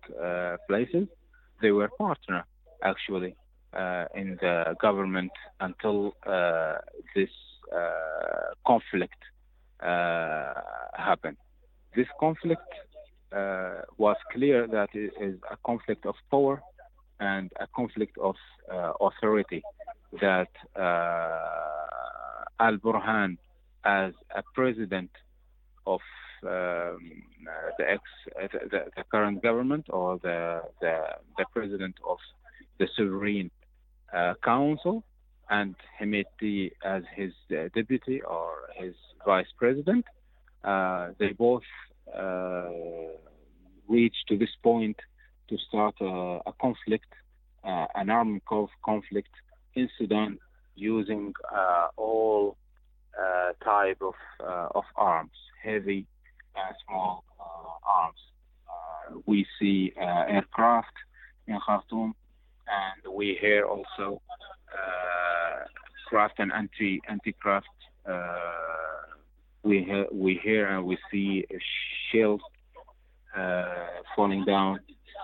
places. 0.68 1.06
They 1.60 1.72
were 1.72 1.88
partner 1.98 2.44
actually 2.82 3.36
uh, 3.72 4.06
in 4.16 4.36
the 4.40 4.74
government 4.80 5.30
until 5.60 6.16
uh, 6.26 6.78
this 7.14 7.30
uh, 7.72 8.52
conflict 8.66 9.22
happened. 9.80 11.36
This 11.94 12.08
conflict 12.18 12.66
was 13.32 14.16
clear 14.32 14.66
that 14.66 14.88
it 14.94 15.12
is 15.20 15.38
a 15.50 15.56
conflict 15.64 16.06
of 16.06 16.14
power 16.30 16.62
and 17.20 17.50
a 17.60 17.66
conflict 17.74 18.16
of 18.18 18.36
authority 19.00 19.62
that 20.20 20.48
Al 22.60 22.76
Burhan, 22.78 23.38
as 23.84 24.12
a 24.34 24.42
president 24.54 25.10
of 25.86 26.00
um, 26.42 27.22
the 27.78 27.90
ex 27.90 28.02
the, 28.70 28.84
the, 28.96 29.04
current 29.10 29.42
government 29.42 29.86
or 29.90 30.18
the, 30.22 30.62
the 30.80 30.96
the 31.36 31.44
president 31.52 31.94
of 32.08 32.18
the 32.78 32.88
sovereign 32.96 33.50
uh, 34.14 34.34
council 34.42 35.04
and 35.50 35.74
Hemeti 36.00 36.72
as 36.84 37.02
his 37.14 37.32
uh, 37.50 37.68
deputy 37.74 38.22
or 38.22 38.52
his 38.76 38.94
vice 39.26 39.52
president. 39.58 40.04
Uh, 40.64 41.10
they 41.18 41.32
both 41.32 41.62
Uh, 42.16 42.68
reached 43.88 44.24
to 44.28 44.36
this 44.36 44.54
point 44.62 44.96
to 45.48 45.56
start 45.68 45.94
a, 46.00 46.40
a 46.46 46.52
conflict, 46.60 47.12
uh, 47.64 47.86
an 47.94 48.08
armed 48.10 48.40
conflict 48.84 49.34
in 49.74 49.88
Sudan 49.98 50.38
using 50.76 51.32
all 51.96 52.56
type 53.64 54.00
of 54.00 54.14
of 54.74 54.84
arms, 54.96 55.36
heavy 55.62 56.06
and 56.56 56.74
small 56.86 57.24
arms. 57.84 58.20
we 59.26 59.44
see 59.58 59.92
aircraft 59.98 60.96
in 61.46 61.58
Khartoum 61.66 62.14
and 62.70 63.14
we 63.14 63.36
hear 63.40 63.64
also 63.64 64.22
uh, 64.72 65.64
craft 66.06 66.38
and 66.38 66.52
anti 66.52 67.00
anti 67.08 67.32
craft. 67.32 67.66
Uh, 68.06 68.99
we 69.62 69.84
hear, 69.84 70.06
we 70.12 70.40
hear 70.42 70.66
and 70.66 70.84
we 70.84 70.98
see 71.10 71.44
shells 72.10 72.40
uh, 73.36 73.64
falling 74.16 74.44
down 74.44 74.80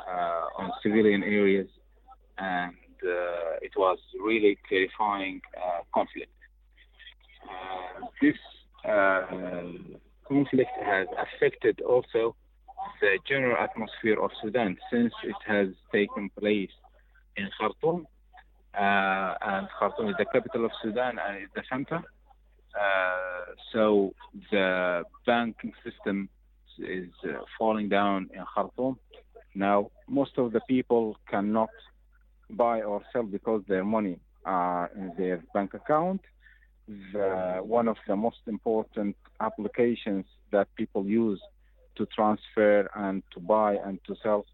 uh, 0.09 0.45
on 0.59 0.71
civilian 0.83 1.23
areas, 1.23 1.69
and 2.39 2.75
uh, 3.03 3.59
it 3.63 3.73
was 3.77 3.99
really 4.23 4.59
terrifying 4.69 5.41
uh, 5.57 5.81
conflict. 5.93 6.31
this 8.21 8.37
conflict 10.29 10.71
has 10.85 11.07
affected 11.19 11.81
also 11.81 12.37
the 13.01 13.19
general 13.27 13.57
atmosphere 13.57 14.21
of 14.23 14.31
Sudan 14.43 14.77
since 14.93 15.13
it 15.25 15.37
has 15.47 15.69
taken 15.93 16.31
place 16.39 16.71
in 17.37 17.49
Khartoum, 17.59 18.07
uh, 18.75 19.35
and 19.41 19.69
Khartoum 19.79 20.09
is 20.09 20.15
the 20.19 20.27
capital 20.27 20.65
of 20.65 20.71
Sudan 20.83 21.19
and 21.19 21.43
it's 21.43 21.53
the 21.55 21.63
center. 21.71 22.03
Uh, 22.79 23.55
so 23.73 24.15
the 24.51 25.03
banking 25.25 25.73
system 25.85 26.29
is 26.79 27.09
uh, 27.25 27.39
falling 27.59 27.89
down 27.89 28.29
in 28.35 28.45
Khartoum. 28.55 28.99
Now, 29.55 29.91
most 30.09 30.33
of 30.37 30.53
the 30.53 30.61
people 30.69 31.17
cannot 31.29 31.71
buy 32.51 32.83
or 32.83 33.03
sell 33.13 33.23
because 33.23 33.63
their 33.67 33.85
money 33.85 34.19
are 34.45 34.91
in 34.95 35.13
their 35.17 35.43
bank 35.55 35.75
account. 35.75 36.21
The, 37.13 37.61
one 37.63 37.89
of 37.89 37.97
the 38.07 38.15
most 38.15 38.43
important 38.47 39.17
applications 39.41 40.27
that 40.53 40.69
people 40.77 41.07
use 41.07 41.41
to 41.97 42.07
transfer 42.07 42.89
and 42.95 43.23
to 43.33 43.41
buy 43.41 43.77
and 43.77 43.99
to 44.07 44.15
sell 44.23 44.45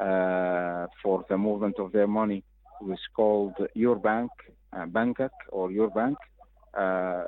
uh, 0.00 0.86
for 1.02 1.24
the 1.28 1.36
movement 1.36 1.78
of 1.78 1.92
their 1.92 2.06
money, 2.06 2.44
is 2.90 2.98
called 3.14 3.54
Your 3.74 3.96
Bank, 3.96 4.30
uh, 4.72 4.86
Bankak 4.86 5.30
or 5.50 5.70
Your 5.70 5.90
Bank. 5.90 6.18
Uh, 6.74 7.24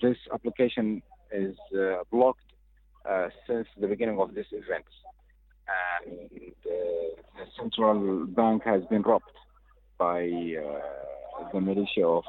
this 0.00 0.16
application 0.32 1.02
is 1.30 1.56
uh, 1.78 1.96
blocked 2.10 2.44
uh, 3.08 3.28
since 3.46 3.66
the 3.78 3.86
beginning 3.86 4.18
of 4.20 4.34
this 4.34 4.46
event. 4.52 4.84
And 6.08 6.52
uh, 6.66 6.70
the 7.36 7.46
central 7.58 8.26
bank 8.26 8.62
has 8.64 8.82
been 8.86 9.02
robbed 9.02 9.24
by 9.98 10.20
the 11.52 11.60
militia 11.60 12.04
of 12.06 12.24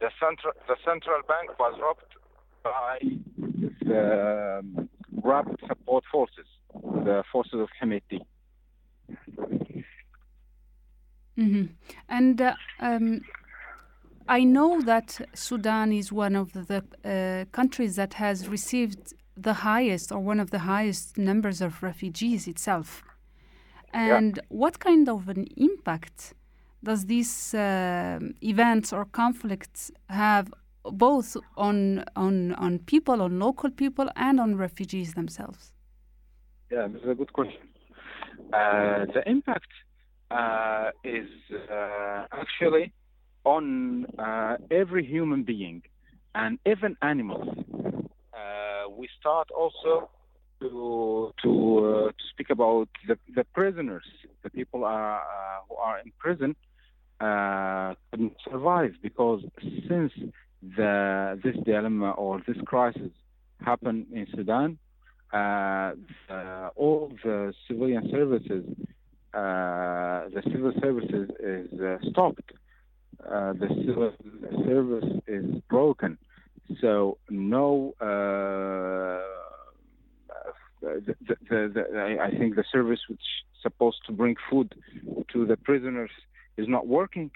the 0.00 0.10
central 0.18 0.52
the 0.66 0.76
central 0.84 1.20
bank 1.28 1.58
was 1.58 1.78
robbed 1.80 2.14
by 2.64 2.98
the 3.82 4.58
um, 4.60 4.88
rapid 5.22 5.60
support 5.68 6.04
forces 6.10 6.46
the 7.04 7.22
forces 7.30 7.60
of 7.60 7.68
Hemeti. 7.80 8.20
Mm-hmm. 11.38 11.66
And 12.08 12.40
uh, 12.40 12.54
um, 12.80 13.22
I 14.30 14.44
know 14.44 14.80
that 14.82 15.20
Sudan 15.34 15.92
is 15.92 16.12
one 16.12 16.36
of 16.36 16.52
the 16.52 16.84
uh, 17.04 17.50
countries 17.50 17.96
that 17.96 18.14
has 18.14 18.46
received 18.46 19.12
the 19.36 19.54
highest 19.54 20.12
or 20.12 20.20
one 20.20 20.38
of 20.38 20.50
the 20.52 20.60
highest 20.60 21.18
numbers 21.18 21.60
of 21.60 21.82
refugees 21.82 22.46
itself. 22.46 23.02
And 23.92 24.36
yeah. 24.36 24.42
what 24.48 24.78
kind 24.78 25.08
of 25.08 25.28
an 25.28 25.48
impact 25.56 26.34
does 26.84 27.06
these 27.06 27.54
uh, 27.54 28.20
events 28.40 28.92
or 28.92 29.04
conflicts 29.06 29.90
have 30.08 30.54
both 30.84 31.36
on, 31.56 32.04
on, 32.14 32.54
on 32.54 32.78
people, 32.78 33.22
on 33.22 33.40
local 33.40 33.70
people, 33.70 34.08
and 34.14 34.38
on 34.38 34.54
refugees 34.54 35.14
themselves? 35.14 35.72
Yeah, 36.70 36.86
this 36.86 37.02
is 37.02 37.08
a 37.08 37.16
good 37.16 37.32
question. 37.32 37.62
Uh, 38.52 39.06
the 39.12 39.22
impact 39.26 39.72
uh, 40.30 40.90
is 41.02 41.28
uh, 41.50 42.26
actually 42.30 42.92
on 43.44 44.06
uh, 44.18 44.56
every 44.70 45.04
human 45.04 45.42
being 45.42 45.82
and 46.34 46.58
even 46.66 46.96
animals. 47.02 47.48
Uh, 48.32 48.90
we 48.96 49.08
start 49.18 49.48
also 49.50 50.10
to 50.60 51.32
to 51.42 51.50
uh, 51.50 52.08
to 52.08 52.24
speak 52.30 52.50
about 52.50 52.88
the, 53.08 53.16
the 53.34 53.44
prisoners, 53.54 54.04
the 54.42 54.50
people 54.50 54.84
are, 54.84 55.22
who 55.68 55.76
are 55.76 55.98
in 55.98 56.12
prison 56.18 56.54
couldn't 58.10 58.36
survive 58.50 58.92
because 59.02 59.42
since 59.88 60.12
the 60.76 61.38
this 61.42 61.56
dilemma 61.64 62.10
or 62.12 62.42
this 62.46 62.56
crisis 62.64 63.10
happened 63.64 64.06
in 64.12 64.26
Sudan, 64.34 64.78
uh, 65.32 65.92
the, 66.28 66.70
all 66.76 67.12
the 67.22 67.52
civilian 67.68 68.08
services, 68.10 68.64
uh, 69.34 70.28
the 70.34 70.42
civil 70.50 70.72
services 70.80 71.30
is 71.40 71.80
uh, 71.80 71.98
stopped. 72.10 72.52
Uh, 73.28 73.52
the 73.52 73.68
civil 73.86 74.12
service 74.66 75.20
is 75.26 75.60
broken. 75.68 76.18
So 76.80 77.18
no, 77.28 77.94
uh, 78.00 78.06
the, 80.80 81.14
the, 81.28 81.36
the, 81.48 81.72
the, 81.74 82.18
I 82.20 82.30
think 82.36 82.56
the 82.56 82.64
service 82.72 83.00
which 83.08 83.18
is 83.18 83.62
supposed 83.62 83.98
to 84.06 84.12
bring 84.12 84.36
food 84.48 84.74
to 85.32 85.46
the 85.46 85.56
prisoners 85.56 86.10
is 86.56 86.66
not 86.68 86.86
working. 86.86 87.30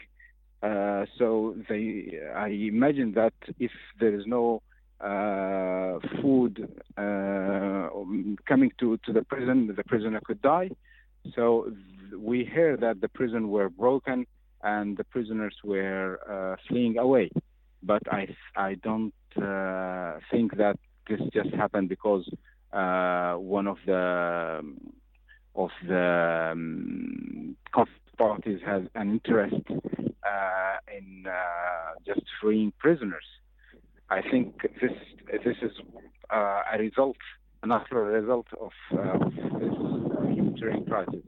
Uh, 0.62 1.05
so 1.18 1.57
they, 1.68 2.18
I 2.35 2.49
imagine 2.49 3.12
that 3.14 3.35
if 3.59 3.70
there 4.01 4.14
is 4.14 4.25
no 4.27 4.62
uh, 5.01 5.99
food 6.23 6.66
uh, 6.97 7.88
coming 8.49 8.73
to, 8.81 8.99
to 9.05 9.12
the 9.12 9.23
prison, 9.29 9.73
the 9.77 9.85
prisoner 9.85 10.20
could 10.25 10.40
die. 10.40 10.70
So 11.35 11.70
we 12.16 12.44
hear 12.44 12.77
that 12.79 13.01
the 13.01 13.09
prison 13.09 13.49
were 13.49 13.68
broken 13.68 14.27
and 14.64 14.96
the 14.96 15.05
prisoners 15.05 15.55
were 15.62 16.18
uh, 16.29 16.57
fleeing 16.66 16.98
away. 16.98 17.31
But 17.83 18.03
I, 18.11 18.35
I 18.57 18.74
don't 18.74 19.12
uh, 19.37 20.18
think 20.31 20.57
that 20.57 20.79
this 21.09 21.20
just 21.33 21.50
happened 21.55 21.88
because 21.90 22.29
uh, 22.72 23.35
one 23.35 23.66
of 23.66 23.77
the 23.87 24.61
of 25.55 25.70
the 25.87 26.50
um, 26.53 27.57
parties 28.18 28.61
has 28.66 28.83
an 28.94 29.11
interest 29.12 29.62
uh, 29.70 30.77
in 30.96 31.27
uh, 31.27 31.94
just 32.07 32.22
freeing 32.40 32.72
prisoners. 32.79 33.24
I 34.11 34.20
think 34.22 34.62
this 34.81 34.92
this 35.44 35.57
is 35.62 35.72
uh, 36.31 36.62
a 36.72 36.79
result, 36.79 37.16
a 37.62 37.66
natural 37.66 38.05
result 38.05 38.46
of, 38.61 38.72
of 38.98 39.20
this 39.61 39.74
humanitarian 39.74 40.85
crisis, 40.87 41.22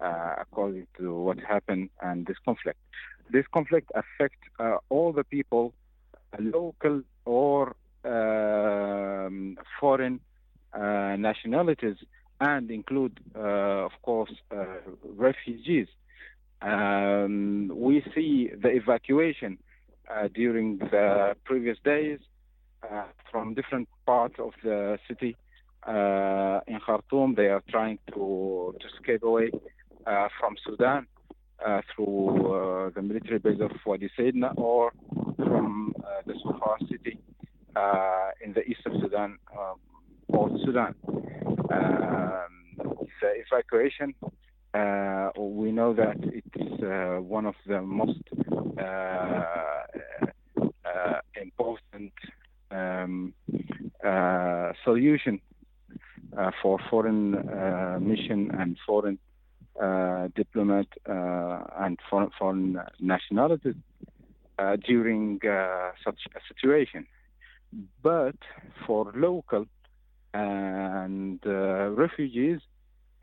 uh, 0.00 0.34
according 0.40 0.86
to 0.98 1.14
what 1.14 1.38
happened 1.40 1.90
and 2.00 2.26
this 2.26 2.36
conflict. 2.44 2.78
This 3.30 3.44
conflict 3.52 3.90
affects 3.94 4.38
uh, 4.58 4.76
all 4.88 5.12
the 5.12 5.24
people, 5.24 5.74
local 6.38 7.02
or 7.24 7.76
um, 8.04 9.58
foreign 9.78 10.20
uh, 10.72 11.16
nationalities, 11.18 11.96
and 12.40 12.70
include, 12.70 13.20
uh, 13.36 13.84
of 13.84 13.92
course, 14.02 14.32
uh, 14.50 14.64
refugees. 15.04 15.88
Um, 16.62 17.70
we 17.74 18.02
see 18.14 18.50
the 18.62 18.70
evacuation 18.70 19.58
during 20.34 20.78
the 20.78 21.36
previous 21.44 21.78
days 21.84 22.18
from 23.30 23.54
different 23.54 23.88
parts 24.06 24.34
of 24.38 24.52
the 24.64 24.98
city 25.06 25.36
in 25.86 26.80
Khartoum. 26.84 27.34
They 27.36 27.46
are 27.46 27.62
trying 27.68 27.98
to, 28.14 28.74
to 28.80 28.86
escape 28.96 29.22
away 29.22 29.50
from 30.04 30.56
Sudan 30.64 31.06
uh, 31.64 31.80
through 31.94 32.52
uh, 32.52 32.90
the 32.94 33.02
military 33.02 33.38
base 33.38 33.60
of 33.60 33.70
Wadi 33.84 34.10
Saidna 34.18 34.52
or 34.56 34.92
from 35.36 35.94
uh, 35.98 36.22
the 36.26 36.34
Sofar 36.42 36.78
city 36.90 37.18
uh, 37.76 38.30
in 38.44 38.52
the 38.52 38.62
east 38.62 38.80
of 38.86 38.92
Sudan, 39.00 39.38
uh, 39.58 39.74
Port 40.32 40.52
Sudan. 40.64 40.94
Um, 41.06 42.46
the 43.20 43.32
evacuation 43.46 44.14
uh, 44.72 45.30
we 45.38 45.72
know 45.72 45.92
that 45.92 46.16
it's 46.22 46.82
uh, 46.82 47.20
one 47.20 47.46
of 47.46 47.54
the 47.66 47.82
most 47.82 48.20
uh, 48.78 48.82
uh, 48.82 49.84
important 51.40 52.12
um, 52.70 53.34
uh, 54.04 54.72
solution 54.84 55.40
uh, 56.38 56.52
for 56.62 56.78
foreign 56.88 57.34
uh, 57.34 57.98
mission 58.00 58.50
and 58.58 58.76
foreign 58.86 59.16
uh, 59.16 59.29
diplomat 60.36 60.86
uh, 61.08 61.64
and 61.80 61.98
foreign, 62.08 62.30
foreign 62.38 62.80
nationalities 63.00 63.74
uh, 64.58 64.76
during 64.86 65.38
uh, 65.48 65.90
such 66.04 66.18
a 66.36 66.40
situation. 66.48 67.06
But 68.02 68.36
for 68.86 69.12
local 69.14 69.66
and 70.34 71.40
uh, 71.46 71.90
refugees, 71.90 72.60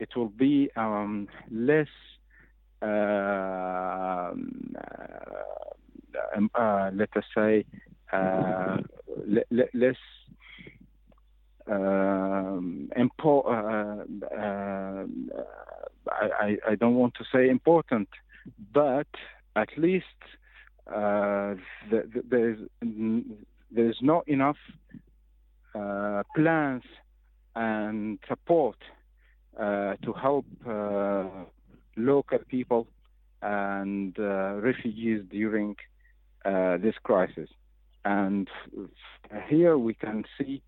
it 0.00 0.08
will 0.16 0.28
be 0.30 0.70
um, 0.76 1.28
less 1.50 1.88
uh, 2.82 4.32
um, 6.36 6.50
uh, 6.54 6.90
let 6.94 7.08
us 7.16 7.24
say 7.36 7.64
uh, 8.12 8.78
le- 9.26 9.42
le- 9.50 9.70
less 9.74 9.96
um, 11.70 12.90
impo- 12.96 13.46
uh, 13.46 14.04
uh, 14.36 15.04
I, 16.20 16.56
I- 16.70 16.74
don't 16.76 16.94
want 16.96 17.14
to 17.14 17.24
say 17.32 17.48
important, 17.48 18.08
but 18.72 19.06
at 19.56 19.68
least 19.76 20.06
uh, 20.92 21.54
th- 21.90 22.04
th- 22.12 22.24
there's 22.30 22.58
there's 23.70 23.98
not 24.00 24.26
enough 24.28 24.56
uh, 25.74 26.22
plans 26.34 26.82
and 27.54 28.18
support 28.28 28.76
uh, 29.58 29.94
to 30.04 30.12
help 30.12 30.46
uh, 30.66 31.24
local 31.96 32.38
people 32.48 32.86
and 33.42 34.18
uh, 34.18 34.54
refugees 34.70 35.22
during 35.30 35.76
uh, 36.44 36.76
this 36.78 36.94
crisis. 37.02 37.48
And 38.04 38.48
here 39.48 39.76
we 39.76 39.94
can 39.94 40.24
see 40.38 40.62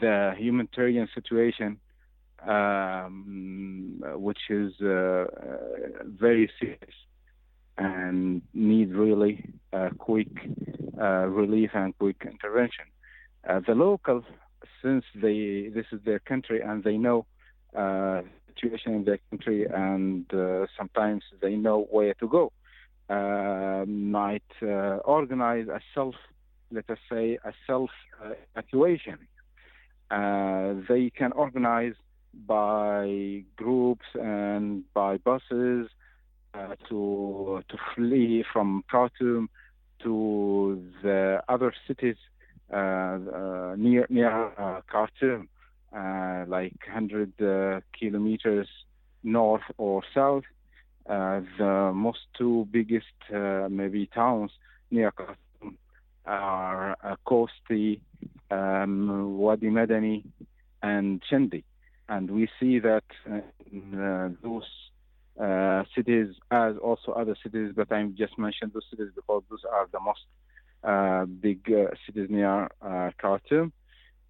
the 0.00 0.34
humanitarian 0.36 1.08
situation, 1.14 1.80
um, 2.46 4.02
which 4.14 4.50
is 4.50 4.72
uh, 4.82 4.86
uh, 4.86 5.24
very 6.04 6.50
serious 6.58 6.94
and 7.76 8.42
need 8.54 8.92
really 8.92 9.44
uh, 9.72 9.90
quick 9.98 10.28
uh, 11.00 11.26
relief 11.26 11.70
and 11.74 11.96
quick 11.98 12.16
intervention. 12.24 12.84
The 13.44 13.74
locals, 13.74 14.24
since 14.82 15.04
they 15.14 15.70
this 15.72 15.86
is 15.92 16.00
their 16.04 16.18
country 16.18 16.60
and 16.60 16.84
they 16.84 16.98
know 16.98 17.24
uh, 17.74 18.22
situation 18.48 18.94
in 18.94 19.04
their 19.04 19.18
country 19.30 19.66
and 19.66 20.26
sometimes 20.76 21.22
they 21.40 21.54
know 21.54 21.86
where 21.90 22.14
to 22.14 22.28
go, 22.28 22.52
might 23.86 24.52
organize 25.04 25.68
a 25.68 25.80
self, 25.94 26.14
let 26.70 26.90
us 26.90 26.98
say, 27.10 27.38
a 27.44 27.52
self 27.66 27.90
evacuation. 28.54 29.18
Uh, 30.10 30.74
they 30.88 31.10
can 31.10 31.32
organize 31.32 31.94
by 32.34 33.44
groups 33.56 34.06
and 34.14 34.84
by 34.94 35.16
buses 35.18 35.88
uh, 36.54 36.74
to 36.88 37.62
to 37.68 37.76
flee 37.94 38.44
from 38.52 38.84
Khartoum 38.90 39.48
to 40.02 40.82
the 41.02 41.42
other 41.48 41.72
cities 41.86 42.16
uh, 42.72 42.76
uh, 42.76 43.74
near 43.76 44.06
near 44.08 44.52
uh, 44.58 44.80
Khartoum, 44.90 45.48
uh, 45.94 46.44
like 46.48 46.76
100 46.86 47.32
uh, 47.40 47.80
kilometers 47.98 48.68
north 49.22 49.62
or 49.78 50.02
south. 50.14 50.44
The 51.06 51.92
most 51.94 52.18
two 52.36 52.68
biggest 52.70 53.06
maybe 53.30 54.10
towns 54.14 54.50
near 54.90 55.12
Khartoum 55.12 55.78
are 56.26 56.96
Kosti, 57.26 58.00
um, 58.50 59.38
Wadi 59.38 59.68
Madani, 59.68 60.24
and 60.82 61.22
Shendi. 61.30 61.64
And 62.08 62.30
we 62.30 62.48
see 62.58 62.78
that 62.78 63.04
in, 63.70 64.00
uh, 64.00 64.30
those 64.42 64.64
uh, 65.40 65.84
cities, 65.94 66.34
as 66.50 66.76
also 66.78 67.12
other 67.12 67.36
cities, 67.42 67.72
but 67.76 67.92
I 67.92 68.04
just 68.16 68.38
mentioned 68.38 68.72
those 68.74 68.86
cities 68.90 69.08
because 69.14 69.42
those 69.50 69.64
are 69.70 69.86
the 69.92 70.00
most 70.00 70.24
uh, 70.82 71.26
big 71.26 71.64
cities 72.06 72.28
near 72.30 72.68
Khartoum. 73.20 73.72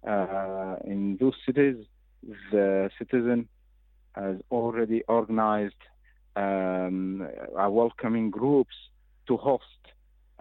In 0.03 1.17
those 1.19 1.35
cities, 1.45 1.77
the 2.51 2.89
citizen 2.97 3.47
has 4.13 4.35
already 4.51 5.03
organized 5.07 5.81
um, 6.35 7.27
welcoming 7.55 8.29
groups 8.29 8.75
to 9.27 9.37
host 9.37 9.63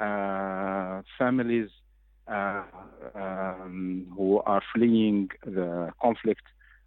uh, 0.00 1.02
families 1.18 1.70
uh, 2.26 2.62
um, 3.14 4.06
who 4.16 4.40
are 4.40 4.62
fleeing 4.74 5.28
the 5.44 5.90
conflict 6.00 6.42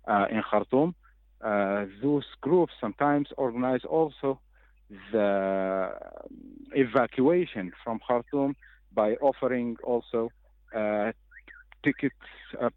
in 0.07 0.41
Khartoum. 0.49 0.95
Uh, 1.43 1.85
those 2.03 2.25
groups 2.41 2.73
sometimes 2.79 3.29
organize 3.37 3.81
also 3.83 4.39
the 5.11 5.89
evacuation 6.73 7.71
from 7.83 7.99
Khartoum 8.07 8.55
by 8.93 9.13
offering 9.15 9.77
also 9.83 10.31
uh, 10.75 11.11
tickets 11.83 12.15
uh, 12.61 12.69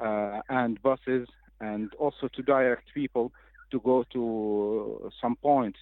uh, 0.00 0.40
and 0.48 0.80
buses 0.82 1.28
and 1.60 1.92
also 1.94 2.28
to 2.34 2.42
direct 2.42 2.92
people 2.94 3.32
to 3.70 3.80
go 3.80 4.04
to 4.12 5.10
some 5.20 5.36
point 5.36 5.76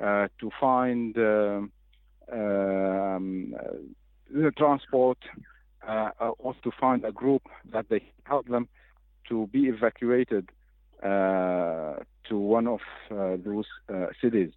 uh, 0.00 0.28
to 0.40 0.50
find 0.58 1.16
um, 1.18 1.70
um, 2.32 3.54
uh, 3.58 3.72
the 4.32 4.50
transport 4.56 5.18
uh, 5.86 6.10
or 6.38 6.54
to 6.62 6.70
find 6.80 7.04
a 7.04 7.12
group 7.12 7.42
that 7.72 7.88
they 7.88 8.02
help 8.24 8.48
them 8.48 8.68
to 9.30 9.46
be 9.46 9.68
evacuated 9.68 10.50
uh, 11.02 11.94
to 12.28 12.36
one 12.36 12.66
of 12.66 12.80
uh, 13.10 13.36
those 13.44 13.64
uh, 13.88 14.06
cities. 14.20 14.52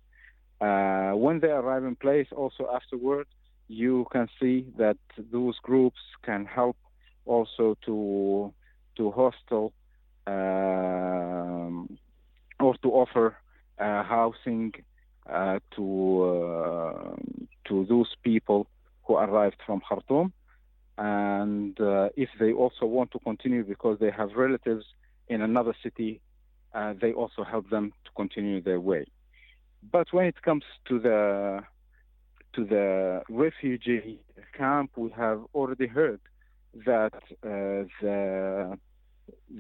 When 0.60 1.40
they 1.40 1.50
arrive 1.50 1.86
in 1.86 1.96
place, 1.96 2.28
also 2.36 2.70
afterward, 2.74 3.28
you 3.68 4.06
can 4.12 4.28
see 4.40 4.66
that 4.78 4.98
those 5.32 5.58
groups 5.60 6.00
can 6.24 6.46
help 6.46 6.78
also 7.26 7.78
to 7.86 8.54
to 8.98 9.12
hostel 9.12 9.74
um, 10.28 11.98
or 12.60 12.76
to 12.84 12.90
offer 12.92 13.38
uh, 13.80 14.04
housing 14.04 14.74
uh, 15.30 15.60
to 15.76 15.86
uh, 16.24 17.16
to 17.68 17.86
those 17.90 18.12
people 18.24 18.68
who 19.04 19.16
arrived 19.16 19.58
from 19.66 19.82
Khartoum, 19.88 20.34
and 20.98 21.80
uh, 21.80 22.10
if 22.16 22.30
they 22.40 22.52
also 22.52 22.86
want 22.86 23.12
to 23.12 23.20
continue 23.20 23.64
because 23.64 23.98
they 24.00 24.12
have 24.12 24.30
relatives 24.36 24.86
in 25.28 25.42
another 25.42 25.74
city, 25.82 26.22
uh, 26.74 26.94
they 27.02 27.14
also 27.14 27.44
help 27.44 27.70
them 27.70 27.92
to 28.06 28.12
continue 28.16 28.62
their 28.62 28.80
way. 28.80 29.06
But 29.92 30.08
when 30.12 30.26
it 30.26 30.42
comes 30.42 30.64
to 30.88 31.00
the 31.00 31.62
to 32.54 32.66
the 32.66 33.24
refugee 33.30 34.20
camp, 34.56 34.92
we 34.96 35.10
have 35.18 35.42
already 35.56 35.88
heard 35.88 36.20
that 36.86 37.14
uh, 37.44 37.88
the 38.02 38.78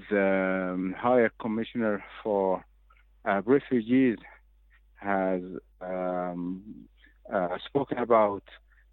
the 0.09 0.71
um, 0.73 0.95
higher 0.97 1.31
commissioner 1.39 2.03
for 2.21 2.63
uh, 3.25 3.41
refugees 3.45 4.17
has 4.95 5.41
um, 5.81 6.61
uh, 7.31 7.57
spoken 7.65 7.97
about 7.97 8.43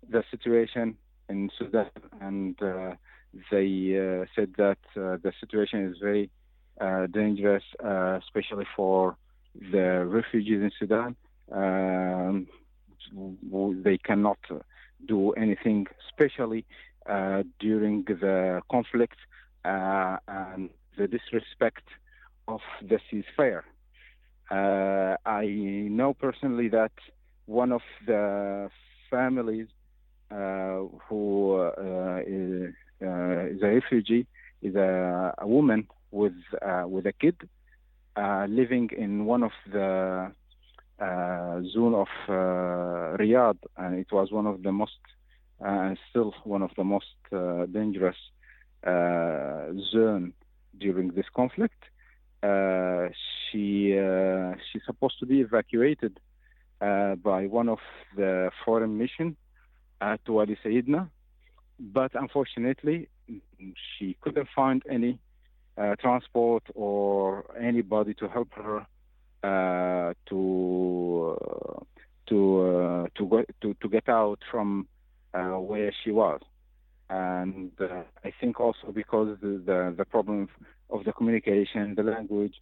the 0.08 0.24
situation 0.30 0.96
in 1.30 1.50
Sudan, 1.56 1.90
and 2.20 2.60
uh, 2.62 2.94
they 3.50 3.96
uh, 3.96 4.26
said 4.34 4.50
that 4.58 4.78
uh, 4.96 5.16
the 5.22 5.32
situation 5.40 5.86
is 5.86 5.96
very 6.00 6.30
uh, 6.80 7.06
dangerous, 7.06 7.64
especially 8.22 8.66
for 8.76 9.16
the 9.72 10.04
refugees 10.06 10.60
in 10.62 10.70
Sudan. 10.78 11.16
Um, 11.52 12.46
they 13.84 13.98
cannot 13.98 14.38
do 15.06 15.32
anything, 15.32 15.86
especially 16.08 16.64
during 17.58 18.04
the 18.04 18.60
conflict 18.70 19.16
and 19.64 20.70
the 20.96 21.08
disrespect 21.08 21.86
of 22.48 22.60
the 22.82 22.98
ceasefire. 23.08 23.62
Uh, 24.50 25.16
I 25.24 25.46
know 25.46 26.12
personally 26.12 26.68
that 26.68 26.92
one 27.46 27.72
of 27.72 27.82
the 28.06 28.70
families 29.08 29.68
who 30.30 31.54
uh, 31.56 32.20
is, 32.26 32.74
uh, 33.02 33.54
is 33.54 33.62
a 33.62 33.66
refugee 33.66 34.26
is 34.62 34.74
a, 34.74 35.34
a 35.38 35.46
woman 35.46 35.86
with 36.10 36.34
uh, 36.62 36.84
with 36.86 37.06
a 37.06 37.12
kid 37.12 37.36
uh, 38.16 38.46
living 38.48 38.90
in 38.96 39.24
one 39.24 39.42
of 39.42 39.52
the 39.72 40.30
uh, 41.00 41.60
zone 41.72 41.94
of 41.94 42.08
uh, 42.28 43.16
Riyadh, 43.16 43.58
and 43.76 43.98
it 43.98 44.12
was 44.12 44.30
one 44.30 44.46
of 44.46 44.62
the 44.62 44.72
most 44.72 44.98
and 45.60 45.98
still 46.08 46.34
one 46.44 46.62
of 46.62 46.70
the 46.76 46.84
most 46.84 47.06
uh, 47.32 47.66
dangerous 47.66 48.16
uh, 48.86 49.66
zone 49.92 50.32
during 50.78 51.08
this 51.12 51.26
conflict. 51.34 51.82
Uh, 52.42 53.08
she 53.50 53.98
uh, 53.98 54.54
she's 54.70 54.82
supposed 54.86 55.18
to 55.20 55.26
be 55.26 55.40
evacuated 55.40 56.18
uh, 56.80 57.14
by 57.16 57.46
one 57.46 57.68
of 57.68 57.80
the 58.16 58.50
foreign 58.64 58.96
mission 58.96 59.36
to 60.00 60.32
Wadi 60.32 60.56
Saidna, 60.62 61.10
but 61.78 62.12
unfortunately 62.14 63.08
she 63.98 64.16
couldn't 64.20 64.48
find 64.54 64.82
any 64.90 65.18
uh, 65.76 65.94
transport 65.96 66.62
or 66.74 67.44
anybody 67.58 68.14
to 68.14 68.28
help 68.28 68.48
her 68.54 68.86
uh, 69.42 70.12
to 70.28 71.36
uh, 71.40 71.80
to 72.26 72.60
uh, 72.60 73.06
to 73.16 73.26
go 73.26 73.44
to, 73.62 73.74
to 73.80 73.88
get 73.88 74.08
out 74.08 74.38
from 74.50 74.86
uh, 75.32 75.58
where 75.58 75.92
she 76.04 76.10
was. 76.10 76.40
And 77.08 77.72
I 77.80 78.32
think 78.40 78.60
also 78.60 78.92
because 78.92 79.36
the, 79.40 79.60
the, 79.64 79.94
the 79.96 80.04
problem 80.04 80.48
of 80.90 81.04
the 81.04 81.12
communication, 81.12 81.94
the 81.94 82.02
language. 82.02 82.54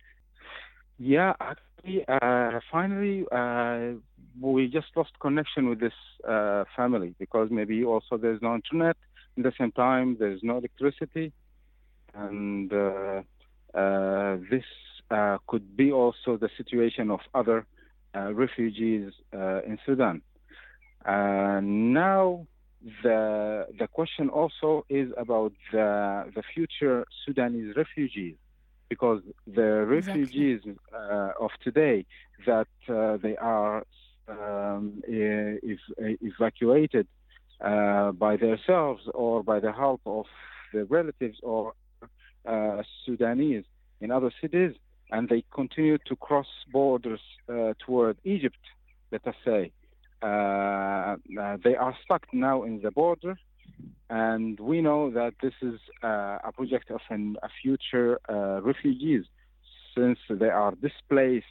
Yeah, 0.99 1.35
actually, 1.41 2.05
uh, 2.09 2.59
finally, 2.73 3.25
uh, 3.31 3.99
we 4.41 4.67
just 4.69 4.89
lost 4.97 5.13
connection 5.21 5.69
with 5.69 5.81
this 5.81 5.93
uh, 6.29 6.65
family 6.77 7.15
because 7.19 7.49
maybe 7.51 7.85
also 7.85 8.17
there's 8.17 8.43
no 8.43 8.55
internet. 8.55 8.97
At 9.37 9.45
the 9.45 9.53
same 9.59 9.71
time, 9.73 10.17
there's 10.19 10.41
no 10.43 10.59
electricity, 10.59 11.33
and 12.15 12.73
uh, 12.73 13.23
uh, 13.73 14.39
this 14.51 14.65
uh, 15.11 15.39
could 15.47 15.77
be 15.77 15.93
also 15.93 16.37
the 16.37 16.49
situation 16.57 17.11
of 17.11 17.21
other 17.35 17.65
refugees 18.15 19.13
in 19.33 19.79
Sudan. 19.87 20.23
Now, 21.07 22.47
the 23.05 23.67
the 23.79 23.87
question 23.89 24.29
also 24.29 24.85
is 24.89 25.11
about 25.17 25.53
the 25.73 26.33
the 26.35 26.43
future 26.55 27.05
Sudanese 27.25 27.77
refugees, 27.77 28.35
because 28.89 29.21
the 29.47 29.85
refugees 29.87 30.61
uh, 30.95 31.31
of 31.41 31.51
today 31.63 32.05
that 32.47 32.69
uh, 32.89 33.17
they 33.23 33.37
are 33.37 33.85
um, 34.29 35.03
ev- 35.09 36.17
evacuated 36.21 37.07
uh, 37.61 38.13
by 38.13 38.37
themselves 38.37 39.03
or 39.15 39.43
by 39.43 39.61
the 39.61 39.73
help 39.73 40.01
of 40.07 40.27
the 40.73 40.85
relatives 40.85 41.39
or 41.43 41.73
uh, 42.47 42.83
Sudanese 43.05 43.65
in 44.01 44.11
other 44.11 44.31
cities, 44.41 44.75
and 45.11 45.29
they 45.29 45.45
continue 45.53 45.99
to 46.07 46.17
cross 46.17 46.47
borders 46.71 47.21
uh, 47.49 47.75
toward 47.85 48.17
Egypt, 48.25 48.59
let 49.11 49.27
us 49.27 49.35
say. 49.45 49.73
Uh, 50.23 51.17
they 51.65 51.77
are 51.77 51.97
stuck 52.05 52.27
now 52.33 52.65
in 52.65 52.81
the 52.83 52.91
border, 52.91 53.37
and 54.11 54.59
we 54.59 54.81
know 54.81 55.11
that 55.11 55.35
this 55.43 55.53
is 55.61 55.79
uh, 56.03 56.39
a 56.45 56.53
project 56.55 56.91
of 56.91 57.01
an, 57.11 57.37
a 57.43 57.49
future 57.63 58.19
uh, 58.29 58.61
refugees, 58.63 59.25
since 59.95 60.19
they 60.31 60.49
are 60.49 60.73
displaced 60.77 61.47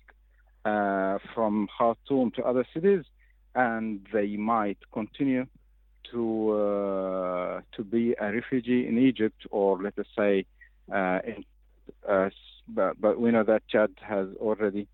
uh, 0.66 1.18
from 1.34 1.68
Khartoum 1.78 2.32
to 2.32 2.44
other 2.44 2.66
cities, 2.74 3.04
and 3.56 4.06
they 4.12 4.38
might 4.38 4.78
continue 4.92 5.46
to 6.12 6.52
uh, 6.52 7.62
to 7.76 7.84
be 7.84 8.16
a 8.20 8.32
refugee 8.32 8.88
in 8.88 8.98
Egypt, 8.98 9.46
or 9.52 9.82
let 9.82 9.98
us 10.00 10.06
say, 10.18 10.46
uh, 10.92 11.20
in, 11.26 11.46
uh, 12.10 12.30
but, 12.70 13.00
but 13.00 13.20
we 13.20 13.32
know 13.32 13.44
that 13.44 13.68
Chad 13.68 13.92
has 14.02 14.28
already 14.40 14.88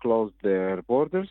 closed 0.00 0.34
their 0.42 0.82
borders. 0.82 1.28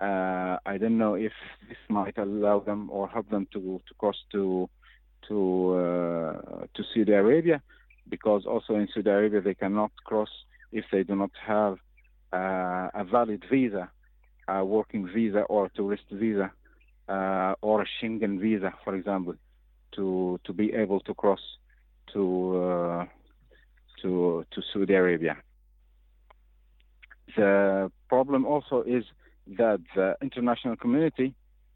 Uh, 0.00 0.56
I 0.64 0.78
don't 0.78 0.96
know 0.96 1.14
if 1.14 1.32
this 1.68 1.78
might 1.88 2.16
allow 2.16 2.60
them 2.60 2.88
or 2.90 3.06
help 3.08 3.28
them 3.28 3.46
to, 3.52 3.80
to 3.86 3.94
cross 3.98 4.16
to 4.32 4.68
to 5.28 5.74
uh, 5.74 6.66
to 6.74 6.82
Saudi 6.94 7.12
Arabia, 7.12 7.62
because 8.08 8.46
also 8.46 8.74
in 8.76 8.88
Saudi 8.94 9.10
Arabia 9.10 9.42
they 9.42 9.54
cannot 9.54 9.92
cross 10.04 10.30
if 10.72 10.84
they 10.90 11.02
do 11.02 11.14
not 11.16 11.30
have 11.46 11.76
uh, 12.32 12.88
a 12.94 13.04
valid 13.04 13.44
visa, 13.50 13.90
a 14.48 14.64
working 14.64 15.06
visa 15.12 15.40
or 15.40 15.68
tourist 15.74 16.04
visa, 16.10 16.50
uh, 17.08 17.54
or 17.60 17.82
a 17.82 17.86
Schengen 18.00 18.40
visa, 18.40 18.72
for 18.84 18.94
example, 18.94 19.34
to 19.96 20.40
to 20.44 20.52
be 20.54 20.72
able 20.72 21.00
to 21.00 21.12
cross 21.12 21.40
to 22.14 22.56
uh, 22.56 23.04
to 24.00 24.46
to 24.50 24.62
Saudi 24.72 24.94
Arabia. 24.94 25.36
The 27.36 27.92
problem 28.08 28.46
also 28.46 28.82
is 28.82 29.04
that 29.46 29.80
the 29.94 30.16
international 30.22 30.76
community 30.76 31.34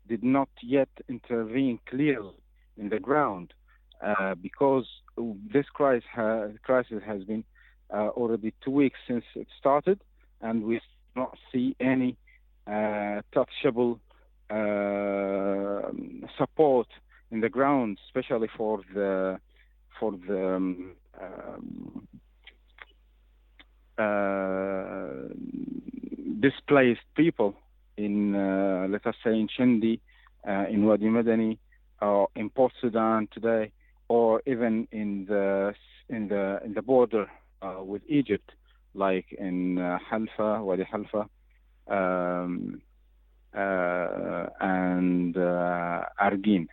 did 0.08 0.22
not 0.22 0.48
yet 0.62 0.88
intervene 1.08 1.78
clearly 1.88 2.34
in 2.76 2.88
the 2.88 2.98
ground 2.98 3.52
uh, 4.04 4.34
because 4.34 4.86
this 5.52 5.66
crisis, 5.72 6.04
crisis 6.62 7.02
has 7.06 7.24
been 7.24 7.44
uh, 7.92 8.08
already 8.08 8.52
two 8.64 8.70
weeks 8.70 8.98
since 9.06 9.24
it 9.34 9.46
started, 9.58 10.00
and 10.40 10.64
we 10.64 10.76
do 10.76 10.80
not 11.16 11.36
see 11.52 11.76
any 11.80 12.16
uh, 12.66 13.20
touchable 13.34 13.98
uh, 14.50 15.90
support 16.36 16.88
in 17.30 17.40
the 17.40 17.48
ground, 17.48 17.98
especially 18.06 18.48
for 18.56 18.80
the 18.94 19.38
for 19.98 20.12
the 20.26 20.54
um, 20.54 20.92
um, 21.20 22.08
uh, 23.96 25.34
displaced 26.40 27.02
people 27.16 27.54
in, 27.96 28.34
uh, 28.34 28.86
let 28.88 29.06
us 29.06 29.14
say, 29.22 29.32
in 29.32 29.48
Shendi, 29.48 30.00
uh, 30.46 30.66
in 30.68 30.84
Wadi 30.84 31.06
Madani, 31.06 31.58
or 32.00 32.28
in 32.34 32.50
Port 32.50 32.72
Sudan 32.80 33.28
today, 33.32 33.72
or 34.08 34.42
even 34.46 34.88
in 34.92 35.26
the 35.26 35.74
in 36.08 36.28
the 36.28 36.60
in 36.64 36.74
the 36.74 36.82
border 36.82 37.30
uh, 37.62 37.82
with 37.82 38.02
Egypt, 38.08 38.50
like 38.94 39.32
in 39.32 39.78
uh, 39.78 39.98
Halfa, 40.10 40.62
Wadi 40.62 40.84
Halfa, 40.84 41.28
um, 41.88 42.82
uh, 43.54 44.46
and 44.60 45.36
uh, 45.36 46.04
Argin. 46.20 46.66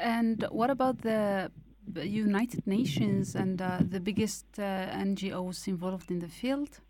And 0.00 0.44
what 0.50 0.70
about 0.70 0.98
the 1.02 1.50
United 1.94 2.66
Nations 2.66 3.34
and 3.34 3.58
the 3.58 4.00
biggest 4.00 4.46
NGOs 4.56 5.68
involved 5.68 6.10
in 6.10 6.18
the 6.18 6.28
field? 6.28 6.80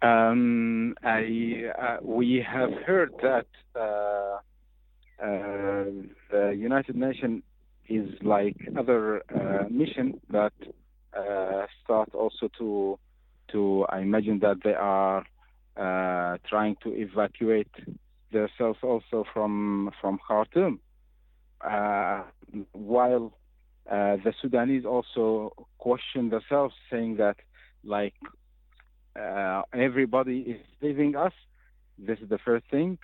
Um, 0.00 0.94
I, 1.02 1.70
uh, 1.76 1.96
we 2.02 2.44
have 2.48 2.70
heard 2.86 3.12
that 3.20 3.46
uh, 3.74 4.38
uh, 5.20 5.84
the 6.30 6.54
United 6.56 6.94
Nations 6.94 7.42
is 7.88 8.08
like 8.22 8.56
other 8.78 9.22
uh, 9.34 9.64
mission 9.68 10.20
that 10.30 10.52
uh, 11.16 11.66
start 11.82 12.14
also 12.14 12.48
to 12.58 12.98
to 13.50 13.86
I 13.88 14.00
imagine 14.00 14.38
that 14.40 14.58
they 14.62 14.74
are 14.74 15.24
trying 16.48 16.76
to 16.84 16.92
evacuate 16.92 17.70
themselves 18.30 18.78
also 18.82 19.24
from 19.32 19.90
from 20.00 20.20
Khartoum, 20.24 20.78
while 22.72 23.32
the 23.86 24.32
Sudanese 24.42 24.84
also 24.84 25.54
question 25.78 26.28
themselves, 26.28 26.74
saying 26.90 27.16
that 27.16 27.36
like 27.82 28.14
uh, 29.18 29.62
everybody 29.72 30.40
is 30.40 30.60
leaving 30.80 31.16
us. 31.16 31.32
This 31.98 32.18
is 32.20 32.28
the 32.28 32.38
first 32.38 32.66
thing. 32.70 32.98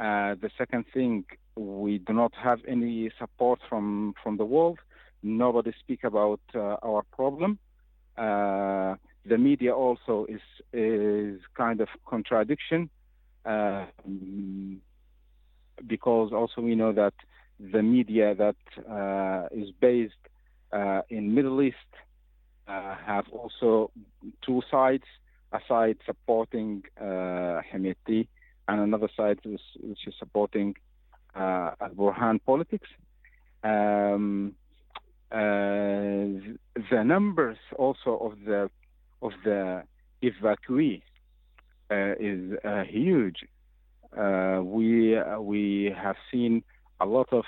Uh, 0.00 0.34
the 0.40 0.50
second 0.56 0.84
thing, 0.92 1.24
we 1.54 1.98
do 1.98 2.12
not 2.12 2.32
have 2.34 2.60
any 2.66 3.10
support 3.18 3.60
from 3.68 4.14
from 4.22 4.36
the 4.36 4.44
world. 4.44 4.78
Nobody 5.22 5.72
speak 5.78 6.04
about 6.04 6.40
uh, 6.54 6.76
our 6.82 7.02
problem. 7.14 7.58
Uh, 8.16 8.94
the 9.26 9.38
media 9.38 9.74
also 9.74 10.26
is 10.28 10.40
is 10.72 11.40
kind 11.54 11.80
of 11.80 11.88
contradiction 12.06 12.90
um, 13.44 14.80
because 15.86 16.32
also 16.32 16.60
we 16.60 16.74
know 16.74 16.92
that 16.92 17.14
the 17.60 17.82
media 17.82 18.34
that 18.34 18.56
uh, 18.90 19.48
is 19.52 19.68
based 19.80 20.14
uh, 20.72 21.02
in 21.10 21.34
Middle 21.34 21.62
East 21.62 21.76
have 22.66 23.26
also 23.30 23.90
two 24.46 24.62
sides 24.70 25.04
a 25.52 25.60
side 25.68 25.98
supporting 26.06 26.82
uh, 27.00 27.60
Hemeti 27.70 28.28
and 28.68 28.80
another 28.80 29.08
side 29.16 29.38
which, 29.44 29.60
is 30.06 30.14
supporting 30.18 30.74
uh, 31.34 31.72
Burhan 31.96 32.40
politics. 32.44 32.88
Um, 33.64 34.54
uh, 35.30 35.36
the 36.90 37.02
numbers 37.04 37.58
also 37.78 38.18
of 38.18 38.44
the 38.44 38.70
of 39.22 39.32
the 39.44 39.82
evacuee 40.22 41.02
uh, 41.90 42.14
is 42.18 42.52
uh, 42.64 42.82
huge. 42.84 43.44
Uh, 44.16 44.60
we 44.62 45.16
uh, 45.16 45.40
we 45.40 45.94
have 45.96 46.16
seen 46.30 46.62
a 47.00 47.06
lot 47.06 47.28
of 47.32 47.44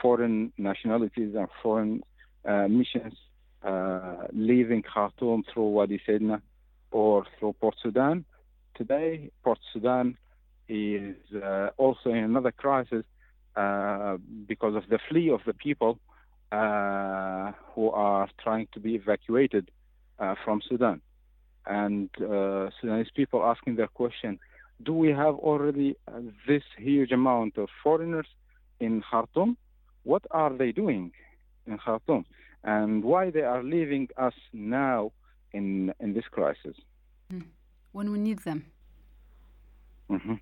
foreign 0.00 0.52
nationalities 0.58 1.34
and 1.34 1.48
foreign 1.62 2.02
missions 2.68 3.14
leaving 4.32 4.82
Khartoum 4.82 5.44
through 5.52 5.70
Wadi 5.70 6.00
Saidna 6.06 6.42
or 6.92 7.24
through 7.38 7.54
Port 7.60 7.74
Sudan. 7.82 8.24
Today, 8.76 9.30
Port 9.42 9.58
Sudan 9.72 10.16
is 10.68 11.16
uh, 11.34 11.68
also 11.76 12.10
in 12.10 12.18
another 12.18 12.52
crisis 12.52 13.04
uh, 13.56 14.16
because 14.46 14.74
of 14.76 14.84
the 14.88 14.98
flee 15.08 15.30
of 15.30 15.40
the 15.46 15.54
people 15.54 15.98
uh, 16.52 17.52
who 17.74 17.90
are 17.90 18.28
trying 18.42 18.68
to 18.72 18.80
be 18.80 18.94
evacuated 18.94 19.70
uh, 20.18 20.34
from 20.44 20.60
Sudan. 20.68 21.00
And 21.66 22.10
uh, 22.20 22.70
Sudanese 22.80 23.10
people 23.14 23.42
asking 23.42 23.76
their 23.76 23.88
question, 23.88 24.38
do 24.82 24.92
we 24.92 25.10
have 25.10 25.34
already 25.36 25.96
uh, 26.08 26.20
this 26.46 26.62
huge 26.76 27.12
amount 27.12 27.56
of 27.56 27.68
foreigners 27.82 28.26
in 28.80 29.02
Khartoum? 29.08 29.56
What 30.02 30.24
are 30.30 30.52
they 30.52 30.72
doing 30.72 31.12
in 31.66 31.78
Khartoum? 31.78 32.24
And 32.64 33.04
why 33.04 33.30
they 33.30 33.42
are 33.42 33.62
leaving 33.62 34.08
us 34.16 34.34
now 34.52 35.12
in 35.52 35.92
in 36.00 36.14
this 36.14 36.28
crisis. 36.30 36.76
when 37.92 38.10
we 38.10 38.18
need 38.18 38.38
them. 38.38 38.64
hmm 40.08 40.34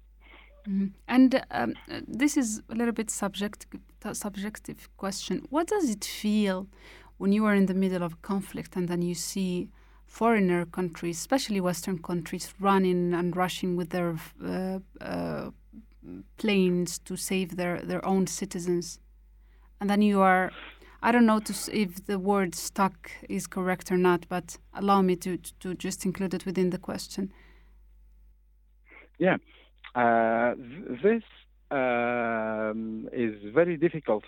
Mhm. 0.68 0.92
And 1.08 1.42
um, 1.50 1.74
this 2.06 2.36
is 2.36 2.62
a 2.68 2.74
little 2.74 2.92
bit 2.92 3.10
subject, 3.10 3.66
subjective 4.12 4.88
question. 4.96 5.46
What 5.50 5.66
does 5.68 5.88
it 5.90 6.04
feel 6.04 6.66
when 7.18 7.32
you 7.32 7.46
are 7.46 7.54
in 7.54 7.66
the 7.66 7.74
middle 7.74 8.02
of 8.02 8.12
a 8.12 8.16
conflict 8.16 8.76
and 8.76 8.88
then 8.88 9.02
you 9.02 9.14
see 9.14 9.68
foreigner 10.06 10.66
countries, 10.66 11.18
especially 11.18 11.60
Western 11.60 11.98
countries, 11.98 12.54
running 12.60 13.14
and 13.14 13.36
rushing 13.36 13.76
with 13.76 13.90
their 13.90 14.16
uh, 14.44 14.78
uh, 15.00 15.50
planes 16.36 16.98
to 16.98 17.16
save 17.16 17.56
their, 17.56 17.80
their 17.82 18.04
own 18.04 18.26
citizens? 18.26 19.00
And 19.80 19.88
then 19.88 20.02
you 20.02 20.20
are, 20.20 20.52
I 21.02 21.12
don't 21.12 21.26
know 21.26 21.40
if 21.72 22.06
the 22.06 22.18
word 22.18 22.54
stuck 22.54 23.10
is 23.28 23.46
correct 23.46 23.90
or 23.90 23.96
not, 23.96 24.26
but 24.28 24.58
allow 24.74 25.00
me 25.00 25.16
to, 25.16 25.38
to 25.60 25.74
just 25.74 26.04
include 26.04 26.34
it 26.34 26.44
within 26.44 26.70
the 26.70 26.78
question. 26.78 27.32
Yeah, 29.18 29.36
uh, 29.94 30.54
th- 30.54 31.02
this 31.02 31.22
um, 31.70 33.08
is 33.12 33.34
very 33.54 33.76
difficult 33.76 34.24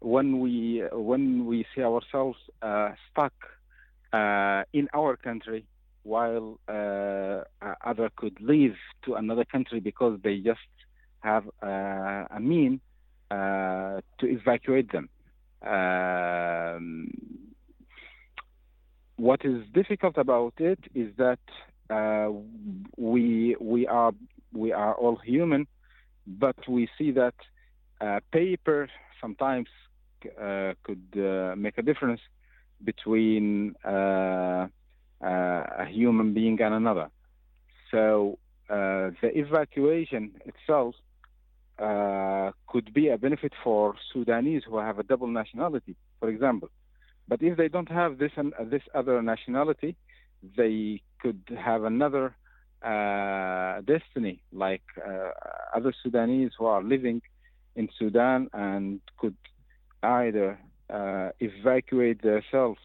when 0.00 0.40
we 0.40 0.82
when 0.92 1.46
we 1.46 1.64
see 1.74 1.82
ourselves 1.82 2.38
uh, 2.60 2.90
stuck 3.10 3.32
uh, 4.12 4.62
in 4.72 4.88
our 4.94 5.16
country 5.16 5.64
while 6.02 6.58
uh, 6.68 6.72
uh, 6.72 7.74
other 7.84 8.10
could 8.16 8.36
leave 8.40 8.74
to 9.04 9.14
another 9.14 9.44
country 9.44 9.80
because 9.80 10.18
they 10.22 10.38
just 10.38 10.60
have 11.20 11.46
uh, 11.62 12.24
a 12.30 12.40
mean 12.40 12.80
uh, 13.30 14.00
to 14.18 14.26
evacuate 14.26 14.90
them. 14.92 15.08
Um, 15.64 17.10
what 19.16 19.44
is 19.44 19.62
difficult 19.72 20.18
about 20.18 20.54
it 20.58 20.80
is 20.94 21.14
that 21.16 21.38
uh, 21.90 22.30
we 22.96 23.56
we 23.60 23.86
are 23.86 24.12
we 24.52 24.72
are 24.72 24.94
all 24.94 25.16
human, 25.16 25.66
but 26.26 26.56
we 26.68 26.88
see 26.98 27.10
that 27.12 27.34
uh, 28.00 28.20
paper 28.32 28.88
sometimes 29.20 29.68
uh, 30.40 30.72
could 30.82 31.06
uh, 31.16 31.54
make 31.56 31.78
a 31.78 31.82
difference 31.82 32.20
between 32.84 33.74
uh, 33.84 33.88
uh, 33.88 34.66
a 35.22 35.86
human 35.88 36.34
being 36.34 36.60
and 36.60 36.74
another. 36.74 37.08
So 37.90 38.38
the 38.68 39.30
evacuation 39.34 40.32
itself 40.46 40.94
could 41.78 42.92
be 42.94 43.08
a 43.08 43.18
benefit 43.18 43.52
for 43.62 43.94
Sudanese 44.12 44.62
who 44.66 44.78
have 44.78 44.98
a 44.98 45.02
double 45.02 45.26
nationality, 45.26 45.96
for 46.20 46.28
example. 46.28 46.70
But 47.28 47.42
if 47.42 47.56
they 47.56 47.68
don't 47.68 47.90
have 47.90 48.18
this 48.18 48.32
and 48.36 48.52
this 48.70 48.82
other 48.94 49.22
nationality, 49.22 49.96
they 50.56 51.02
could 51.20 51.42
have 51.56 51.84
another 51.84 52.34
uh, 52.82 53.80
destiny, 53.82 54.42
like 54.52 54.82
uh, 54.98 55.30
other 55.74 55.92
Sudanese 56.02 56.50
who 56.58 56.66
are 56.66 56.82
living 56.82 57.22
in 57.76 57.88
Sudan 57.98 58.48
and 58.52 59.00
could 59.18 59.36
either 60.02 60.58
uh, 60.90 61.30
evacuate 61.40 62.22
themselves 62.22 62.80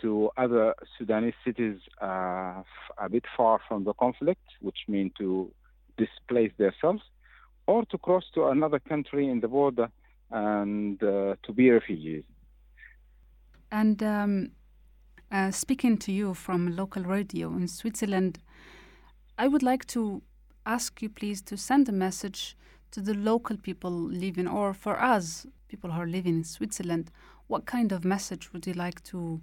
to 0.00 0.30
other 0.36 0.74
Sudanese 0.98 1.34
cities 1.44 1.78
uh, 2.02 2.62
a 2.98 3.08
bit 3.08 3.24
far 3.36 3.60
from 3.68 3.84
the 3.84 3.94
conflict, 3.94 4.42
which 4.60 4.78
means 4.88 5.12
to 5.18 5.52
displace 5.96 6.50
themselves, 6.58 7.02
or 7.66 7.84
to 7.86 7.98
cross 7.98 8.24
to 8.34 8.46
another 8.46 8.78
country 8.78 9.28
in 9.28 9.40
the 9.40 9.48
border 9.48 9.88
and 10.30 11.02
uh, 11.02 11.36
to 11.42 11.52
be 11.52 11.70
refugees. 11.70 12.24
And 13.70 14.02
um, 14.02 14.50
uh, 15.30 15.50
speaking 15.50 15.96
to 15.98 16.12
you 16.12 16.34
from 16.34 16.76
local 16.76 17.02
radio 17.02 17.48
in 17.48 17.68
Switzerland, 17.68 18.38
I 19.38 19.48
would 19.48 19.62
like 19.62 19.86
to 19.88 20.22
ask 20.66 21.00
you, 21.02 21.08
please, 21.08 21.40
to 21.42 21.56
send 21.56 21.88
a 21.88 21.92
message 21.92 22.56
to 22.90 23.00
the 23.00 23.14
local 23.14 23.56
people 23.56 23.90
living, 23.90 24.46
or 24.46 24.74
for 24.74 25.00
us, 25.00 25.46
people 25.68 25.90
who 25.90 26.00
are 26.02 26.06
living 26.06 26.36
in 26.36 26.44
Switzerland. 26.44 27.10
What 27.46 27.64
kind 27.66 27.92
of 27.92 28.04
message 28.04 28.52
would 28.52 28.66
you 28.66 28.74
like 28.74 29.02
to 29.04 29.40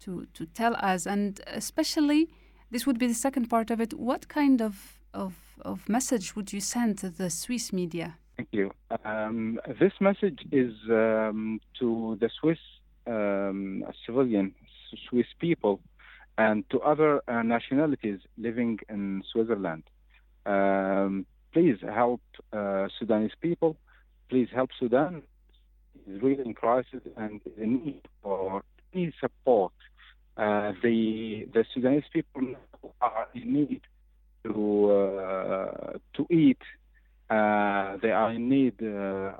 to 0.00 0.26
to 0.34 0.46
tell 0.46 0.74
us? 0.76 1.06
And 1.06 1.40
especially, 1.46 2.28
this 2.70 2.86
would 2.86 2.98
be 2.98 3.06
the 3.06 3.14
second 3.14 3.48
part 3.48 3.70
of 3.70 3.80
it. 3.80 3.94
What 3.94 4.28
kind 4.28 4.60
of 4.60 4.98
of, 5.14 5.34
of 5.64 5.88
message 5.88 6.36
would 6.36 6.52
you 6.52 6.60
send 6.60 6.98
to 6.98 7.10
the 7.10 7.30
Swiss 7.30 7.72
media? 7.72 8.16
Thank 8.36 8.48
you. 8.52 8.70
Um, 9.04 9.60
this 9.78 9.92
message 10.00 10.40
is 10.50 10.72
um, 10.88 11.60
to 11.78 12.16
the 12.20 12.30
Swiss 12.40 12.58
um, 13.06 13.84
civilian, 14.06 14.54
Swiss 15.08 15.26
people, 15.38 15.80
and 16.38 16.68
to 16.70 16.80
other 16.80 17.22
uh, 17.28 17.42
nationalities 17.42 18.20
living 18.38 18.78
in 18.88 19.22
Switzerland. 19.30 19.82
Um, 20.46 21.26
please 21.52 21.76
help 21.82 22.22
uh, 22.52 22.88
Sudanese 22.98 23.36
people. 23.40 23.76
Please 24.28 24.48
help 24.54 24.70
Sudan. 24.78 25.22
It's 26.06 26.22
really 26.22 26.42
in 26.44 26.54
crisis 26.54 27.02
and 27.16 27.40
in 27.58 27.84
need 27.84 28.02
for 28.22 28.62
any 28.94 29.12
support. 29.20 29.72
Uh, 30.36 30.72
the 30.82 31.46
the 31.52 31.64
Sudanese 31.74 32.08
people 32.12 32.54
are 33.00 33.28
in 33.34 33.52
need 33.52 33.82
to 34.44 34.90
uh, 34.90 35.98
to 36.14 36.26
eat 36.30 36.62
uh, 37.30 37.96
they 38.02 38.10
are 38.10 38.32
in 38.32 38.48
need 38.48 38.82
uh, 38.82 39.32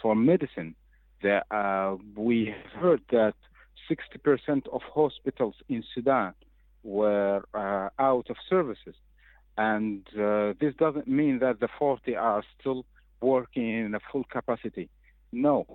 for 0.00 0.16
medicine. 0.16 0.74
Uh, 1.22 1.96
we 2.16 2.54
heard 2.74 3.02
that 3.10 3.34
60% 3.90 4.66
of 4.72 4.80
hospitals 4.82 5.54
in 5.68 5.84
Sudan 5.94 6.32
were 6.82 7.42
out 7.98 8.26
of 8.30 8.36
services. 8.48 8.94
And 9.58 10.06
this 10.60 10.74
doesn't 10.78 11.08
mean 11.08 11.40
that 11.40 11.60
the 11.60 11.68
40 11.78 12.16
are 12.16 12.42
still 12.58 12.86
working 13.20 13.68
in 13.68 13.94
a 13.94 14.00
full 14.10 14.24
capacity. 14.24 14.88
No. 15.30 15.66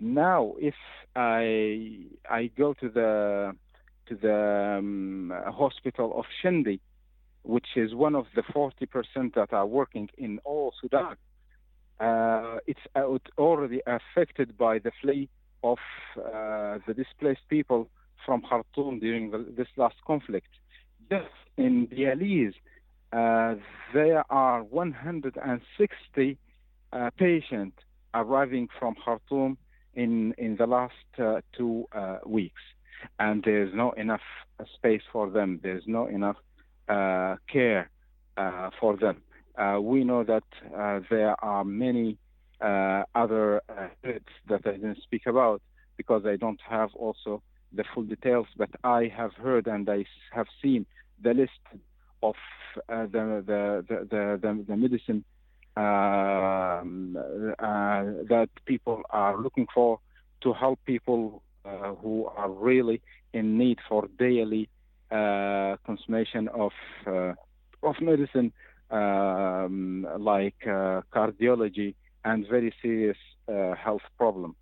Now, 0.00 0.54
if 0.58 0.74
I 1.14 2.00
I 2.28 2.50
go 2.58 2.74
to 2.74 2.88
the 2.88 3.54
to 4.08 4.16
the 4.16 4.76
um, 4.78 5.32
hospital 5.46 6.18
of 6.18 6.24
Shendi, 6.42 6.80
which 7.42 7.68
is 7.76 7.94
one 7.94 8.14
of 8.14 8.26
the 8.34 8.42
40% 8.42 9.34
that 9.34 9.52
are 9.52 9.66
working 9.66 10.08
in 10.18 10.38
all 10.44 10.72
Sudan, 10.80 11.16
uh, 11.98 12.58
it's 12.66 12.80
out 12.96 13.22
already 13.38 13.80
affected 13.86 14.56
by 14.56 14.78
the 14.78 14.90
flee 15.02 15.28
of 15.62 15.78
uh, 16.16 16.78
the 16.86 16.94
displaced 16.94 17.46
people 17.48 17.88
from 18.24 18.42
Khartoum 18.42 19.00
during 19.00 19.30
the, 19.30 19.46
this 19.56 19.68
last 19.76 19.96
conflict. 20.06 20.48
Just 21.10 21.26
in 21.56 21.86
Dialyse, 21.88 22.54
uh, 23.12 23.60
there 23.92 24.24
are 24.30 24.62
160 24.62 26.38
uh, 26.92 27.10
patients 27.18 27.76
arriving 28.14 28.68
from 28.78 28.94
Khartoum 29.04 29.58
in 29.94 30.34
in 30.38 30.56
the 30.56 30.66
last 30.66 30.94
uh, 31.18 31.40
two 31.56 31.86
uh, 31.92 32.18
weeks, 32.24 32.62
and 33.18 33.42
there's 33.44 33.74
not 33.74 33.98
enough 33.98 34.20
space 34.74 35.02
for 35.12 35.28
them. 35.30 35.60
There's 35.62 35.84
no 35.86 36.06
enough 36.06 36.36
care 37.46 37.90
uh, 38.36 38.70
for 38.80 38.96
them. 38.96 39.22
Uh, 39.56 39.78
we 39.80 40.04
know 40.04 40.24
that 40.24 40.44
uh, 40.76 41.00
there 41.10 41.34
are 41.44 41.64
many 41.64 42.16
uh, 42.60 43.02
other 43.14 43.62
uh, 43.68 43.88
threats 44.02 44.32
that 44.48 44.66
I 44.66 44.72
didn't 44.72 45.02
speak 45.02 45.26
about 45.26 45.60
because 45.96 46.24
I 46.24 46.36
don't 46.36 46.60
have 46.68 46.90
also 46.94 47.42
the 47.72 47.84
full 47.94 48.04
details, 48.04 48.46
but 48.56 48.70
I 48.82 49.12
have 49.16 49.32
heard 49.34 49.66
and 49.66 49.88
I 49.88 50.04
have 50.32 50.46
seen 50.62 50.86
the 51.22 51.34
list 51.34 51.60
of 52.22 52.34
uh, 52.88 53.02
the, 53.02 53.44
the, 53.46 54.06
the, 54.10 54.64
the, 54.66 54.76
medicine 54.76 55.24
um, 55.76 57.16
uh, 57.16 58.02
that 58.28 58.48
people 58.66 59.02
are 59.10 59.36
looking 59.40 59.66
for 59.74 59.98
to 60.42 60.52
help 60.52 60.78
people 60.86 61.42
uh, 61.64 61.94
who 61.94 62.26
are 62.36 62.50
really 62.50 63.00
in 63.32 63.58
need 63.58 63.78
for 63.88 64.08
daily 64.18 64.68
uh, 65.10 65.76
consumption 65.84 66.48
of 66.48 66.72
uh, 67.06 67.32
of 67.82 68.00
medicine 68.00 68.52
um, 68.90 70.06
like 70.18 70.66
uh, 70.66 71.00
cardiology 71.12 71.94
and 72.24 72.46
very 72.48 72.72
serious 72.82 73.16
uh, 73.48 73.74
health 73.74 74.02
problem. 74.16 74.54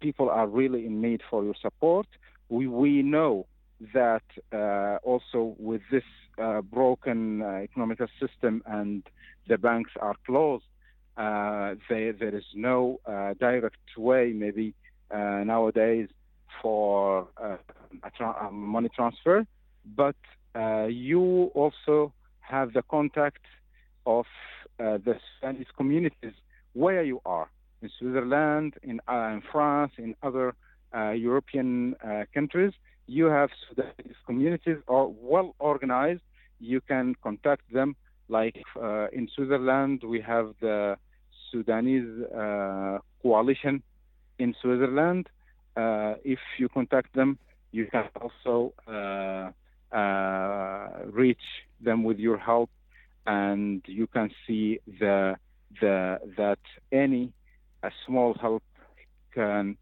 People 0.00 0.28
are 0.28 0.48
really 0.48 0.86
in 0.86 1.00
need 1.00 1.20
for 1.30 1.44
your 1.44 1.54
support. 1.60 2.06
We 2.48 2.66
we 2.66 3.02
know 3.02 3.46
that 3.94 4.22
also 5.02 5.54
with 5.58 5.82
this 5.90 6.04
broken 6.70 7.42
economical 7.42 8.08
system 8.20 8.62
and 8.66 9.02
the 9.48 9.58
banks 9.58 9.92
are 10.00 10.16
closed, 10.26 10.64
uh, 11.16 11.74
there, 11.88 12.12
there 12.12 12.34
is 12.34 12.44
no 12.54 13.00
uh, 13.04 13.34
direct 13.38 13.76
way 13.98 14.32
maybe 14.34 14.74
uh, 15.10 15.42
nowadays 15.44 16.08
for 16.60 17.28
uh, 17.42 17.56
a 18.02 18.10
tra- 18.16 18.50
money 18.50 18.88
transfer, 18.94 19.46
but 19.96 20.16
uh, 20.54 20.84
you 20.84 21.50
also 21.54 22.12
have 22.40 22.72
the 22.72 22.82
contact 22.82 23.44
of 24.06 24.26
uh, 24.78 24.98
the 25.04 25.16
Spanish 25.36 25.68
communities 25.76 26.34
where 26.74 27.02
you 27.02 27.20
are 27.24 27.48
in 27.82 27.90
Switzerland, 27.98 28.74
in, 28.82 29.00
uh, 29.08 29.30
in 29.34 29.42
France, 29.50 29.92
in 29.98 30.14
other 30.22 30.54
uh, 30.94 31.10
European 31.10 31.94
uh, 32.04 32.24
countries. 32.34 32.72
You 33.06 33.26
have 33.26 33.50
Sudanese 33.68 34.16
communities 34.26 34.78
are 34.88 35.06
well 35.08 35.54
organized. 35.58 36.22
You 36.60 36.80
can 36.80 37.14
contact 37.22 37.72
them. 37.72 37.96
Like 38.28 38.56
in 39.12 39.28
Switzerland, 39.34 40.02
we 40.04 40.20
have 40.20 40.54
the 40.60 40.96
Sudanese 41.50 42.24
coalition 43.22 43.82
in 44.38 44.54
Switzerland. 44.62 45.28
Uh, 45.76 46.14
if 46.24 46.38
you 46.58 46.68
contact 46.68 47.14
them, 47.14 47.38
you 47.70 47.86
can 47.86 48.08
also 48.20 48.72
uh, 48.86 49.50
uh, 49.96 50.88
reach 51.06 51.46
them 51.80 52.04
with 52.04 52.18
your 52.18 52.36
help, 52.36 52.70
and 53.26 53.82
you 53.86 54.06
can 54.06 54.30
see 54.46 54.78
the 55.00 55.36
the 55.80 56.20
that 56.36 56.58
any 56.90 57.32
a 57.82 57.90
small 58.06 58.34
help 58.34 58.62
can 59.34 59.76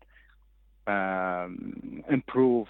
um, 0.86 2.04
improve 2.08 2.68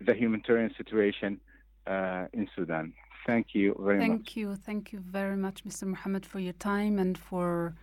the 0.00 0.14
humanitarian 0.14 0.72
situation 0.76 1.40
uh, 1.86 2.26
in 2.32 2.48
Sudan. 2.56 2.92
Thank 3.26 3.48
you 3.54 3.76
very 3.78 3.98
Thank 3.98 4.10
much. 4.10 4.18
Thank 4.18 4.36
you. 4.36 4.56
Thank 4.56 4.92
you 4.92 4.98
very 4.98 5.36
much, 5.36 5.64
Mr. 5.64 5.84
Mohammed, 5.84 6.26
for 6.26 6.40
your 6.40 6.54
time 6.54 6.98
and 6.98 7.16
for 7.16 7.74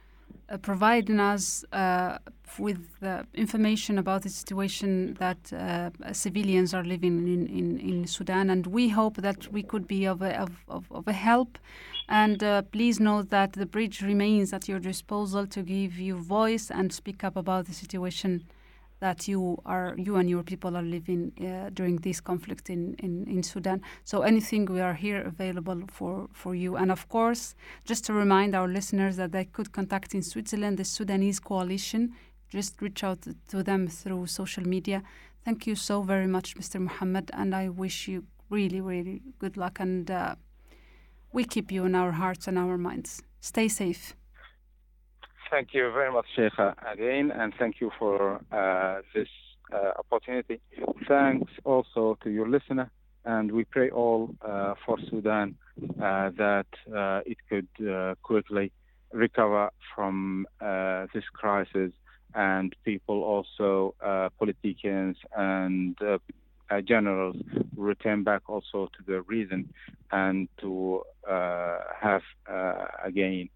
uh, 0.49 0.57
providing 0.57 1.19
us 1.19 1.63
uh, 1.73 2.17
with 2.57 2.83
uh, 3.03 3.23
information 3.33 3.97
about 3.97 4.23
the 4.23 4.29
situation 4.29 5.13
that 5.15 5.53
uh, 5.53 5.89
civilians 6.13 6.73
are 6.73 6.83
living 6.83 7.27
in, 7.27 7.47
in, 7.47 7.79
in 7.79 8.07
Sudan. 8.07 8.49
And 8.49 8.67
we 8.67 8.89
hope 8.89 9.17
that 9.17 9.51
we 9.51 9.63
could 9.63 9.87
be 9.87 10.05
of 10.05 10.21
a, 10.21 10.39
of, 10.39 10.63
of, 10.67 11.07
a 11.07 11.13
help. 11.13 11.57
And 12.07 12.43
uh, 12.43 12.63
please 12.63 12.99
note 12.99 13.29
that 13.29 13.53
the 13.53 13.65
bridge 13.65 14.01
remains 14.01 14.51
at 14.51 14.67
your 14.67 14.79
disposal 14.79 15.45
to 15.47 15.61
give 15.61 15.99
you 15.99 16.15
voice 16.17 16.71
and 16.71 16.91
speak 16.91 17.23
up 17.23 17.35
about 17.35 17.67
the 17.67 17.73
situation 17.73 18.45
that 18.99 19.27
you 19.27 19.57
are 19.65 19.95
you 19.97 20.17
and 20.17 20.29
your 20.29 20.43
people 20.43 20.75
are 20.75 20.83
living 20.83 21.31
uh, 21.41 21.69
during 21.73 21.97
this 21.97 22.19
conflict 22.19 22.69
in, 22.69 22.95
in, 22.99 23.25
in 23.27 23.43
Sudan. 23.43 23.81
So 24.03 24.21
anything 24.21 24.65
we 24.65 24.81
are 24.81 24.93
here 24.93 25.21
available 25.21 25.83
for, 25.87 26.27
for 26.33 26.53
you. 26.55 26.75
And 26.75 26.91
of 26.91 27.07
course, 27.09 27.55
just 27.85 28.05
to 28.05 28.13
remind 28.13 28.55
our 28.55 28.67
listeners 28.67 29.15
that 29.17 29.31
they 29.31 29.45
could 29.45 29.71
contact 29.71 30.13
in 30.13 30.21
Switzerland 30.21 30.77
the 30.77 30.85
Sudanese 30.85 31.39
coalition. 31.39 32.13
Just 32.49 32.81
reach 32.81 33.03
out 33.03 33.19
to 33.49 33.63
them 33.63 33.87
through 33.87 34.25
social 34.27 34.67
media. 34.67 35.03
Thank 35.45 35.67
you 35.67 35.75
so 35.75 36.01
very 36.01 36.27
much, 36.27 36.55
Mr. 36.55 36.81
Mohammed, 36.81 37.31
and 37.33 37.55
I 37.55 37.69
wish 37.69 38.07
you 38.07 38.25
really, 38.49 38.81
really 38.81 39.21
good 39.37 39.55
luck. 39.55 39.79
And 39.79 40.09
uh, 40.09 40.35
we 41.31 41.45
keep 41.45 41.71
you 41.71 41.85
in 41.85 41.95
our 41.95 42.11
hearts 42.11 42.47
and 42.47 42.57
our 42.57 42.77
minds. 42.77 43.21
Stay 43.39 43.67
safe. 43.67 44.15
Thank 45.49 45.73
you 45.73 45.91
very 45.91 46.11
much, 46.11 46.25
Cheija, 46.37 46.75
again, 46.91 47.31
and 47.31 47.53
thank 47.57 47.81
you 47.81 47.91
for 47.97 48.39
uh, 48.51 49.01
this 49.15 49.27
uh, 49.73 49.91
opportunity. 49.97 50.61
Thanks 51.07 51.51
also 51.63 52.17
to 52.23 52.29
your 52.29 52.47
listener, 52.47 52.91
and 53.25 53.51
we 53.51 53.63
pray 53.65 53.89
all 53.89 54.35
uh, 54.43 54.75
for 54.85 54.97
Sudan 55.09 55.55
uh, 56.01 56.29
that 56.37 56.67
uh, 56.95 57.21
it 57.25 57.37
could 57.49 57.67
uh, 57.89 58.13
quickly 58.21 58.71
recover 59.11 59.71
from 59.95 60.45
uh, 60.61 61.07
this 61.15 61.23
crisis, 61.33 61.93
and 62.35 62.75
people 62.85 63.23
also, 63.23 63.95
uh, 64.05 64.29
politicians 64.37 65.17
and 65.35 65.97
uh, 66.01 66.19
uh, 66.69 66.81
generals, 66.81 67.37
return 67.75 68.23
back 68.23 68.43
also 68.47 68.87
to 68.95 69.03
the 69.07 69.21
reason 69.23 69.73
and 70.11 70.47
to 70.61 71.01
uh, 71.27 71.79
have 71.99 72.21
uh, 72.47 72.85
again 73.03 73.49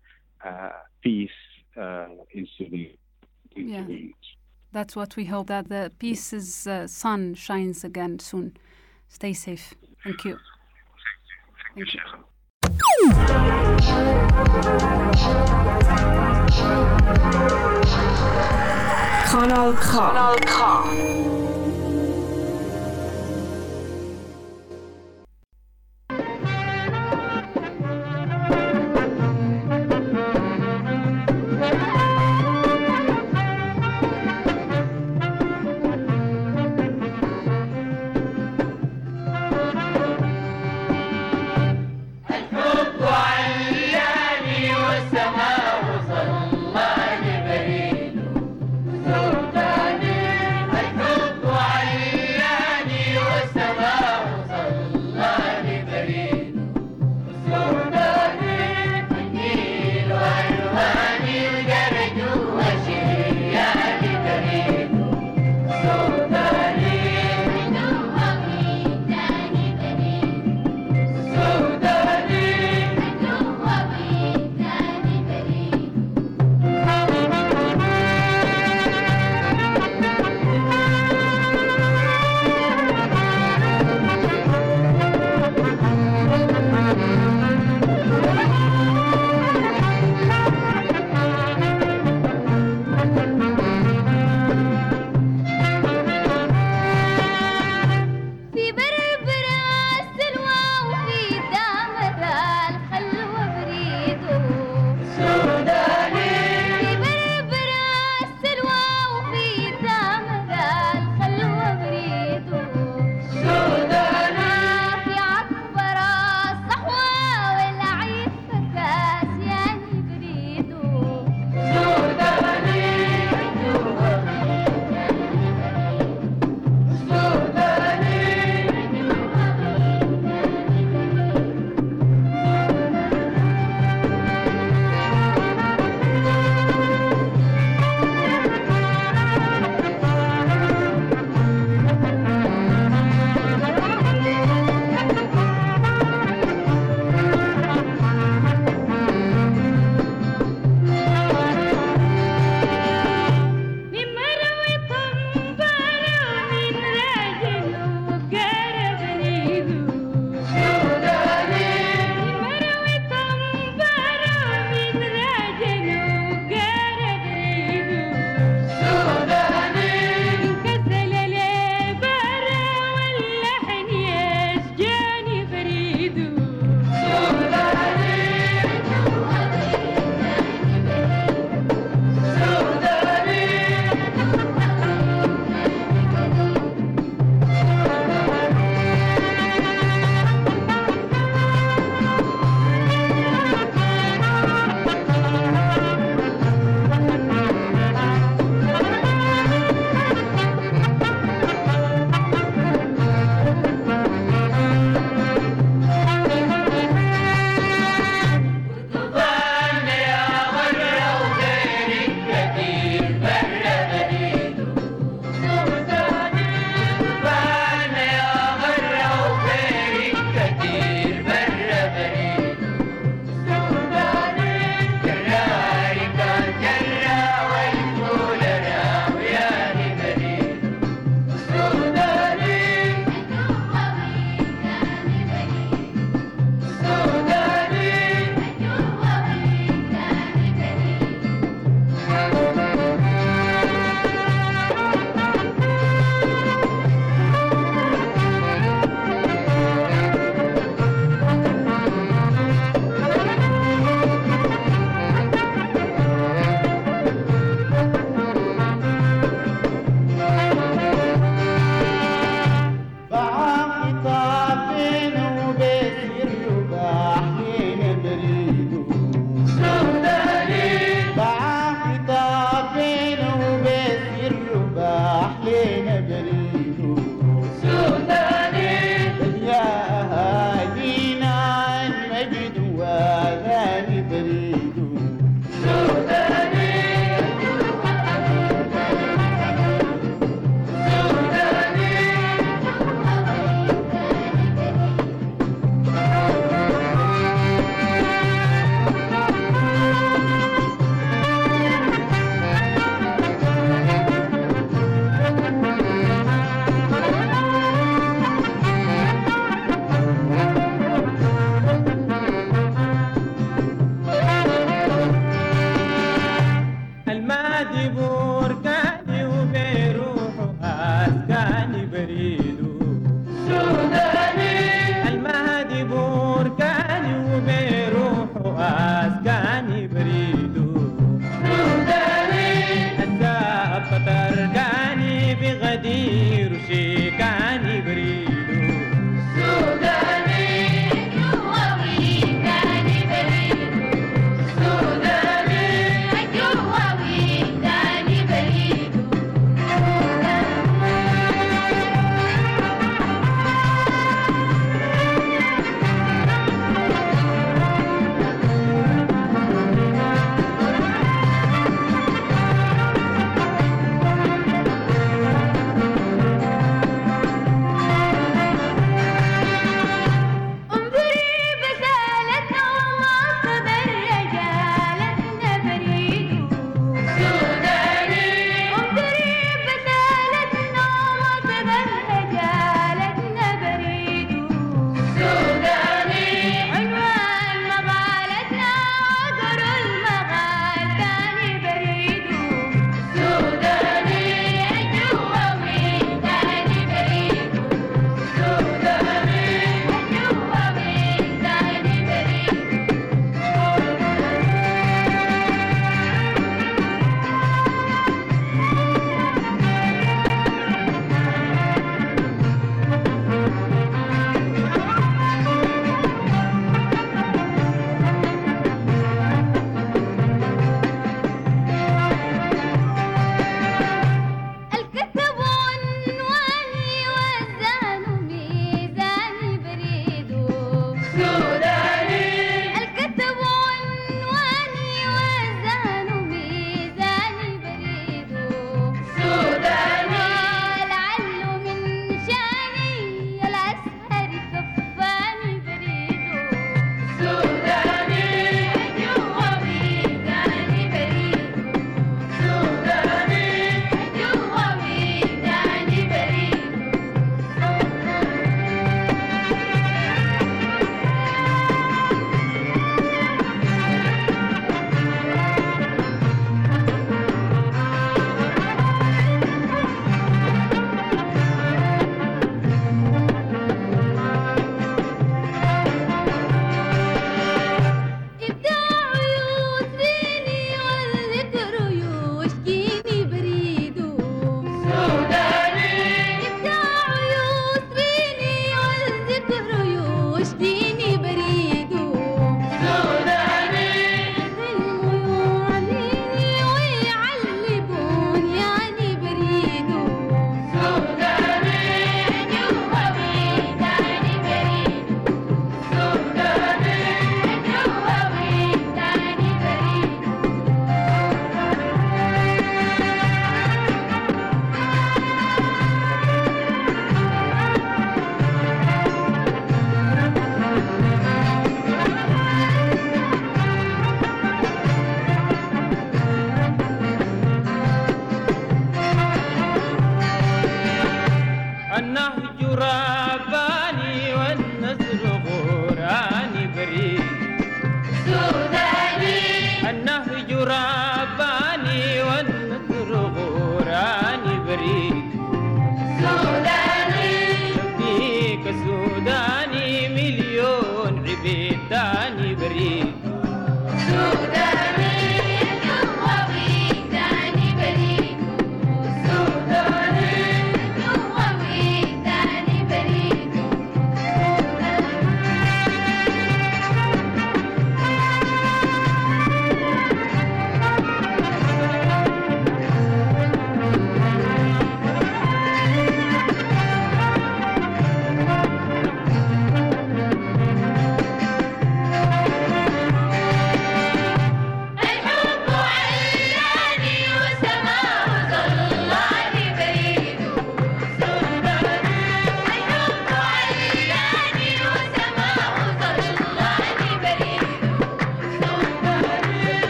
uh, 0.43 0.69
peace 1.01 1.29
uh, 1.77 2.07
in 2.33 2.47
Sudan. 2.57 2.87
Thank 3.55 3.69
Yeah. 3.69 3.83
very. 3.83 4.15
That's 4.71 4.95
what 4.95 5.15
we 5.15 5.25
hope 5.25 5.47
that 5.47 5.69
the 5.69 5.91
peace's 5.99 6.65
uh, 6.65 6.87
sun 6.87 7.35
shines 7.35 7.83
again 7.83 8.19
soon. 8.19 8.57
Stay 9.07 9.33
safe. 9.33 9.75
Thank 10.03 10.25
you. 10.25 10.39
Thank 11.75 11.93
you. 11.93 11.99
Kanal 19.29 19.73
K. 19.73 19.81
Kanal 19.81 20.37
K. 20.45 21.42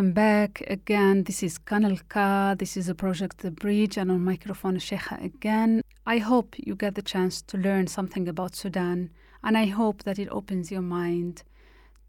Welcome 0.00 0.14
back 0.14 0.62
again. 0.66 1.24
This 1.24 1.42
is 1.42 1.58
Kanal 1.58 2.00
K. 2.08 2.54
This 2.58 2.78
is 2.78 2.88
a 2.88 2.94
project 2.94 3.36
The 3.40 3.50
Bridge, 3.50 3.98
and 3.98 4.10
on 4.10 4.24
microphone 4.24 4.78
Cheija 4.78 5.22
again. 5.22 5.82
I 6.06 6.16
hope 6.16 6.54
you 6.56 6.74
get 6.74 6.94
the 6.94 7.02
chance 7.02 7.42
to 7.42 7.58
learn 7.58 7.86
something 7.86 8.26
about 8.26 8.56
Sudan, 8.56 9.10
and 9.44 9.58
I 9.58 9.66
hope 9.66 10.04
that 10.04 10.18
it 10.18 10.30
opens 10.30 10.70
your 10.70 10.80
mind 10.80 11.42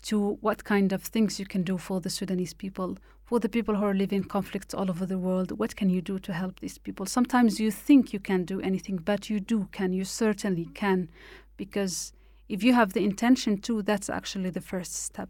to 0.04 0.38
what 0.40 0.64
kind 0.64 0.94
of 0.94 1.04
things 1.04 1.38
you 1.38 1.46
can 1.46 1.64
do 1.64 1.78
for 1.78 2.00
the 2.00 2.10
Sudanese 2.10 2.54
people, 2.54 2.98
for 3.26 3.42
the 3.42 3.50
people 3.50 3.76
who 3.76 3.84
are 3.84 3.94
living 3.94 4.24
conflicts 4.24 4.74
all 4.74 4.90
over 4.90 5.06
the 5.06 5.20
world. 5.20 5.60
What 5.60 5.76
can 5.76 5.90
you 5.90 6.02
do 6.02 6.18
to 6.20 6.32
help 6.32 6.62
these 6.62 6.78
people? 6.78 7.06
Sometimes 7.06 7.60
you 7.60 7.72
think 7.72 8.14
you 8.14 8.22
can't 8.22 8.46
do 8.46 8.62
anything, 8.62 9.00
but 9.00 9.30
you 9.30 9.42
do 9.42 9.68
can. 9.74 9.92
You 9.92 10.06
certainly 10.06 10.70
can, 10.74 11.10
because 11.58 12.14
if 12.48 12.64
you 12.64 12.72
have 12.72 12.94
the 12.94 13.04
intention 13.04 13.58
to, 13.64 13.82
that's 13.82 14.10
actually 14.10 14.52
the 14.52 14.62
first 14.62 14.96
step. 14.96 15.28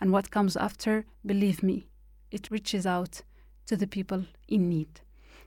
And 0.00 0.12
what 0.12 0.30
comes 0.30 0.56
after, 0.56 1.06
believe 1.26 1.60
me, 1.60 1.87
it 2.30 2.50
reaches 2.50 2.86
out 2.86 3.22
to 3.66 3.76
the 3.76 3.86
people 3.86 4.24
in 4.48 4.68
need. 4.68 5.00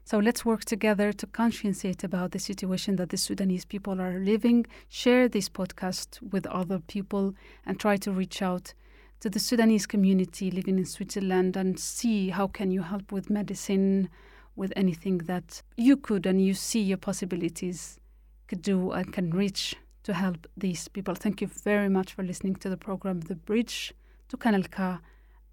So 0.04 0.18
let's 0.18 0.44
work 0.44 0.66
together 0.66 1.14
to 1.14 1.28
conscientiate 1.28 2.04
about 2.04 2.32
the 2.32 2.40
situation 2.40 2.96
that 2.96 3.10
the 3.10 3.18
Sudanese 3.18 3.66
people 3.66 4.02
are 4.02 4.20
living. 4.20 4.66
Share 4.90 5.30
this 5.30 5.48
podcast 5.48 6.22
with 6.22 6.46
other 6.48 6.80
people 6.80 7.36
and 7.66 7.80
try 7.80 7.98
to 7.98 8.12
reach 8.12 8.42
out 8.42 8.74
to 9.20 9.30
the 9.30 9.40
Sudanese 9.40 9.86
community 9.86 10.50
living 10.50 10.80
in 10.80 10.86
Switzerland 10.86 11.56
and 11.56 11.80
see 11.80 12.30
how 12.30 12.48
can 12.48 12.72
you 12.72 12.82
help 12.82 13.12
with 13.12 13.30
medicine, 13.30 14.10
with 14.56 14.74
anything 14.76 15.20
that 15.20 15.62
you 15.78 15.96
could 15.96 16.26
and 16.26 16.44
you 16.44 16.56
see 16.56 16.82
your 16.82 16.98
possibilities 16.98 18.00
could 18.48 18.64
do 18.64 18.92
and 18.92 19.14
can 19.14 19.30
reach 19.30 19.76
to 20.04 20.14
help 20.14 20.48
these 20.58 20.88
people. 20.88 21.14
Thank 21.14 21.42
you 21.42 21.48
very 21.48 21.90
much 21.90 22.14
for 22.14 22.24
listening 22.24 22.56
to 22.58 22.70
the 22.70 22.78
program 22.78 23.22
The 23.22 23.36
Bridge 23.36 23.94
to 24.30 24.38
Kanal 24.38 24.70
K 24.70 24.98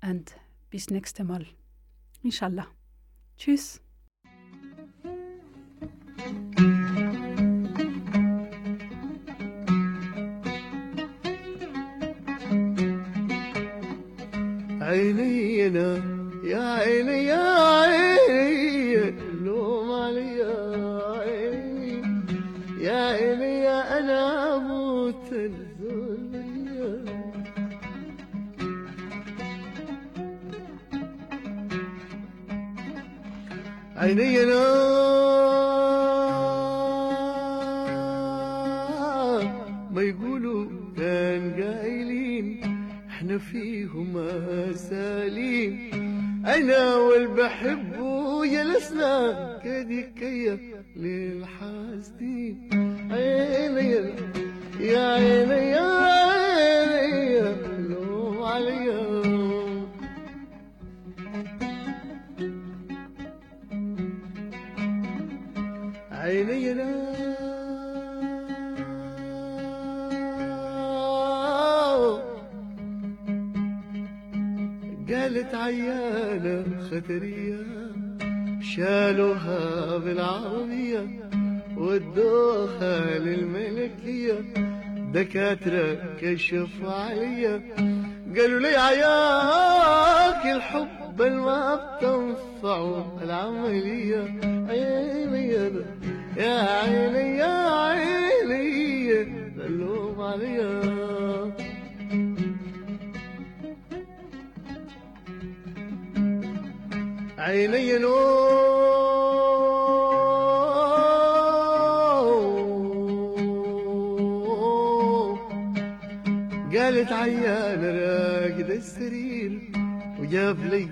and 0.02 0.32
bis 0.69 0.89
nächste 0.89 1.23
Mal. 1.23 1.45
Inshallah. 2.23 2.67
Tschüss. 3.37 3.79
عينينا 14.93 15.89
يا 16.43 16.63
عيني 16.73 17.25
يا 17.25 17.76
عيني 34.07 34.43
انا 34.43 34.86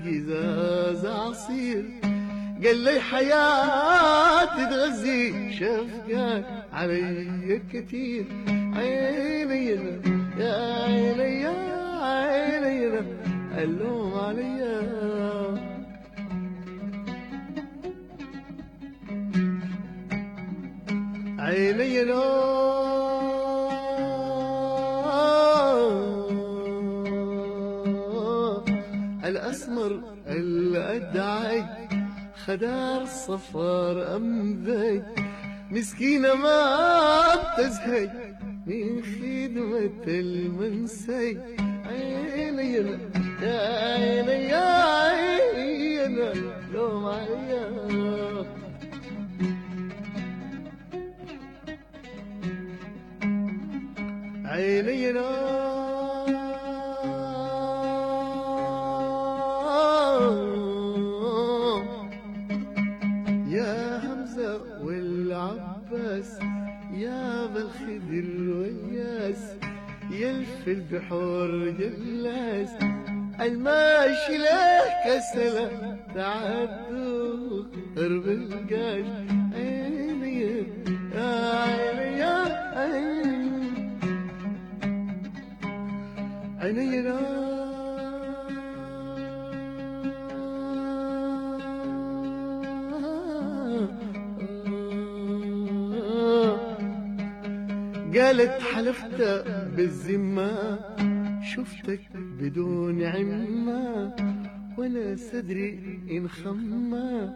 ازاز 0.06 1.06
عصير 1.06 1.84
قال 2.64 2.76
لي 2.76 3.00
حياتي 3.00 4.66
تغذي. 4.70 5.52
شفقان 5.52 6.44
علي 6.72 7.62
كتير 7.72 8.24
عيني 8.48 9.66
يا 10.38 10.84
عيني 10.84 11.40
يا 11.40 11.58
عيني 12.02 13.00
اللوم 13.58 14.14
عليا. 14.14 14.76
عيني 21.38 22.04
نور. 22.04 22.85
خدار 32.46 33.04
صفار 33.06 34.16
أمذج 34.16 35.02
مسكينة 35.70 36.34
ما 36.34 37.34
بتزهي 37.34 38.10
من 38.66 39.02
خدمة 39.02 40.04
المنسي 40.06 41.38
عيني 41.86 42.78
أنا 42.80 42.98
عيني 43.42 44.54
عيني 44.54 46.06
أنا 46.06 46.32
لو 46.74 47.00
معي 47.00 48.46
عيني 54.44 55.10
أنا 55.10 55.75
يلف 70.66 70.92
البحور 70.92 71.70
جلاس. 71.70 72.70
الماشي 73.40 74.38
له 74.38 74.82
كسلة 75.04 75.96
تعدوا 76.14 77.64
قرب 77.96 78.26
القاش. 78.28 79.06
عيني 79.54 80.66
يا 81.14 81.30
عيني 81.62 82.18
يا 82.18 82.36
عيني. 82.78 83.70
عيني 86.60 87.02
قالت 98.16 98.62
حلفت 98.62 99.20
بالذمة 99.76 100.78
شفتك 101.54 102.00
بدون 102.40 103.02
عمة 103.02 104.16
ولا 104.78 105.16
صدري 105.16 105.78
انخمى 106.10 107.30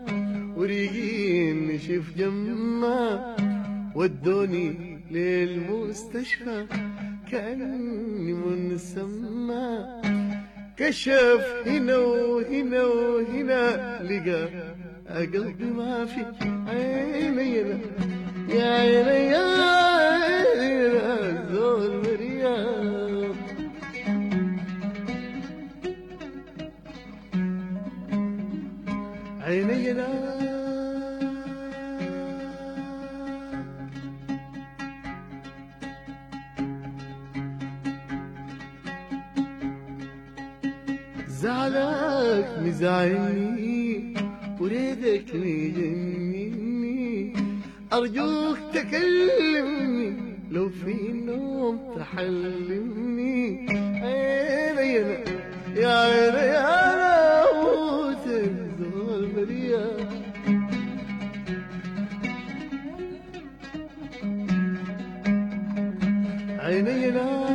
وريقين 0.56 1.68
نشف 1.68 2.16
جمة 2.18 3.36
ودوني 3.94 4.98
للمستشفى 5.10 6.66
كأني 7.30 8.32
منسمى 8.32 9.86
كشف 10.76 11.62
هنا 11.66 11.96
وهنا 11.96 12.84
وهنا 12.84 13.62
لقى 14.02 14.48
قلبي 15.26 15.64
ما 15.64 16.04
في 16.04 16.24
عيني 16.68 17.54
يا 18.48 18.64
عيني 18.64 19.26
يا 19.32 19.46
عيني. 20.20 21.49
زعلك 41.28 42.48
مزعلني 42.64 44.14
وريدك 44.60 45.34
مجنني 45.34 47.32
أرجوك 47.92 48.58
تكلمني 48.74 50.29
لو 50.50 50.68
في 50.68 51.12
نوم 51.12 51.94
تحلمني. 51.96 53.66
عيني 54.02 54.94
يا 55.76 55.88
عيني 55.88 56.58
أنا 56.58 57.42
أموت 57.50 58.26
زول 58.78 59.28
مريم 59.36 60.10
عيني 66.60 67.08
أنا 67.08 67.50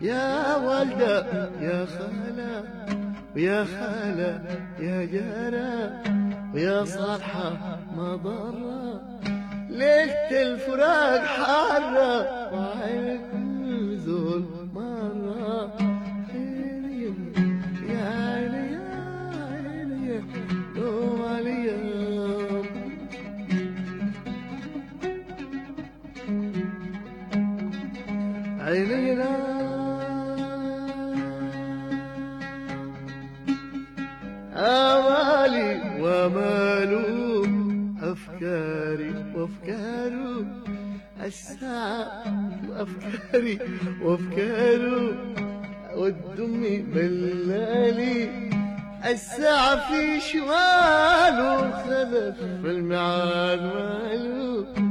يا 0.00 0.56
والدة 0.56 1.50
يا 1.60 1.86
خالة 1.86 2.64
ويا 3.36 3.64
خالة 3.64 4.42
يا 4.80 5.04
جارة 5.04 6.02
ويا 6.54 6.84
صالحة. 6.84 7.77
ما 7.98 8.16
ضرة 8.16 9.00
ليلة 9.70 10.42
الفراق 10.42 11.20
حارة 11.24 12.20
وعينك 12.54 13.27
الساعة 41.28 42.22
وأفكاري 42.68 43.58
وأفكاره 44.02 45.34
والدمي 45.94 46.78
بلالي 46.78 48.28
الساعة 49.10 49.90
في 49.90 50.20
شماله 50.20 51.70
خلف 51.70 52.36
في 52.62 52.70
الميعاد 52.70 53.60
ماله 53.60 54.87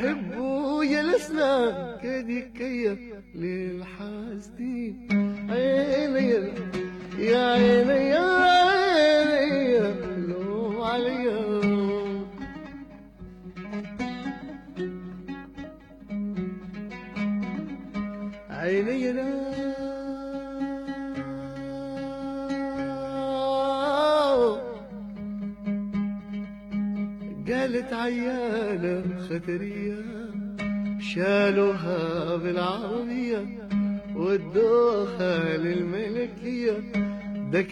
يحب 0.00 0.32
يلسنا 0.82 1.98
كديكية 2.02 2.98
للحب. 3.34 3.91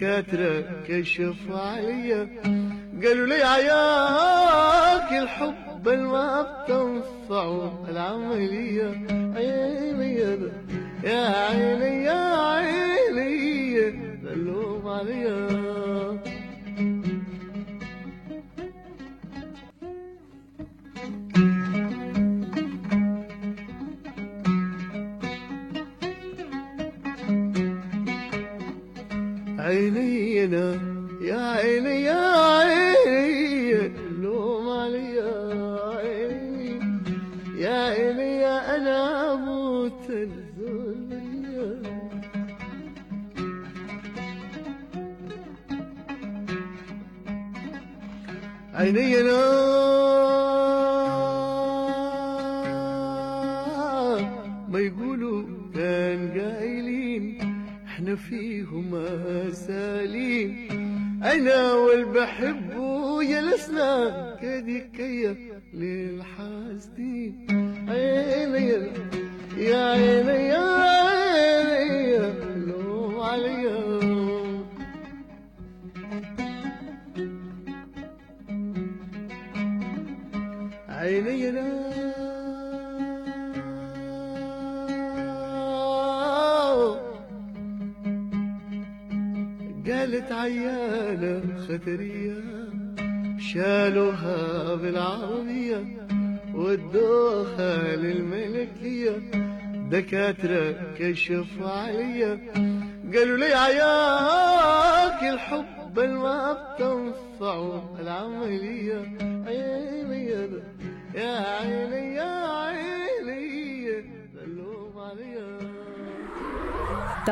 دكاترة 0.00 0.64
كشفوا 0.88 1.58
عليا 1.58 2.28
قالوا 3.04 3.26
لي 3.26 3.42
عياك 3.42 5.12
الحب 5.12 5.88
ما 5.88 6.42
بتنفعه 6.42 7.86
العملية. 7.90 8.90
عيني 9.36 10.14
يا 11.04 11.20
عيني 11.28 12.04
يا 12.04 12.22
عيني 12.36 13.88
اللوم 14.32 14.88
عليا 14.88 15.48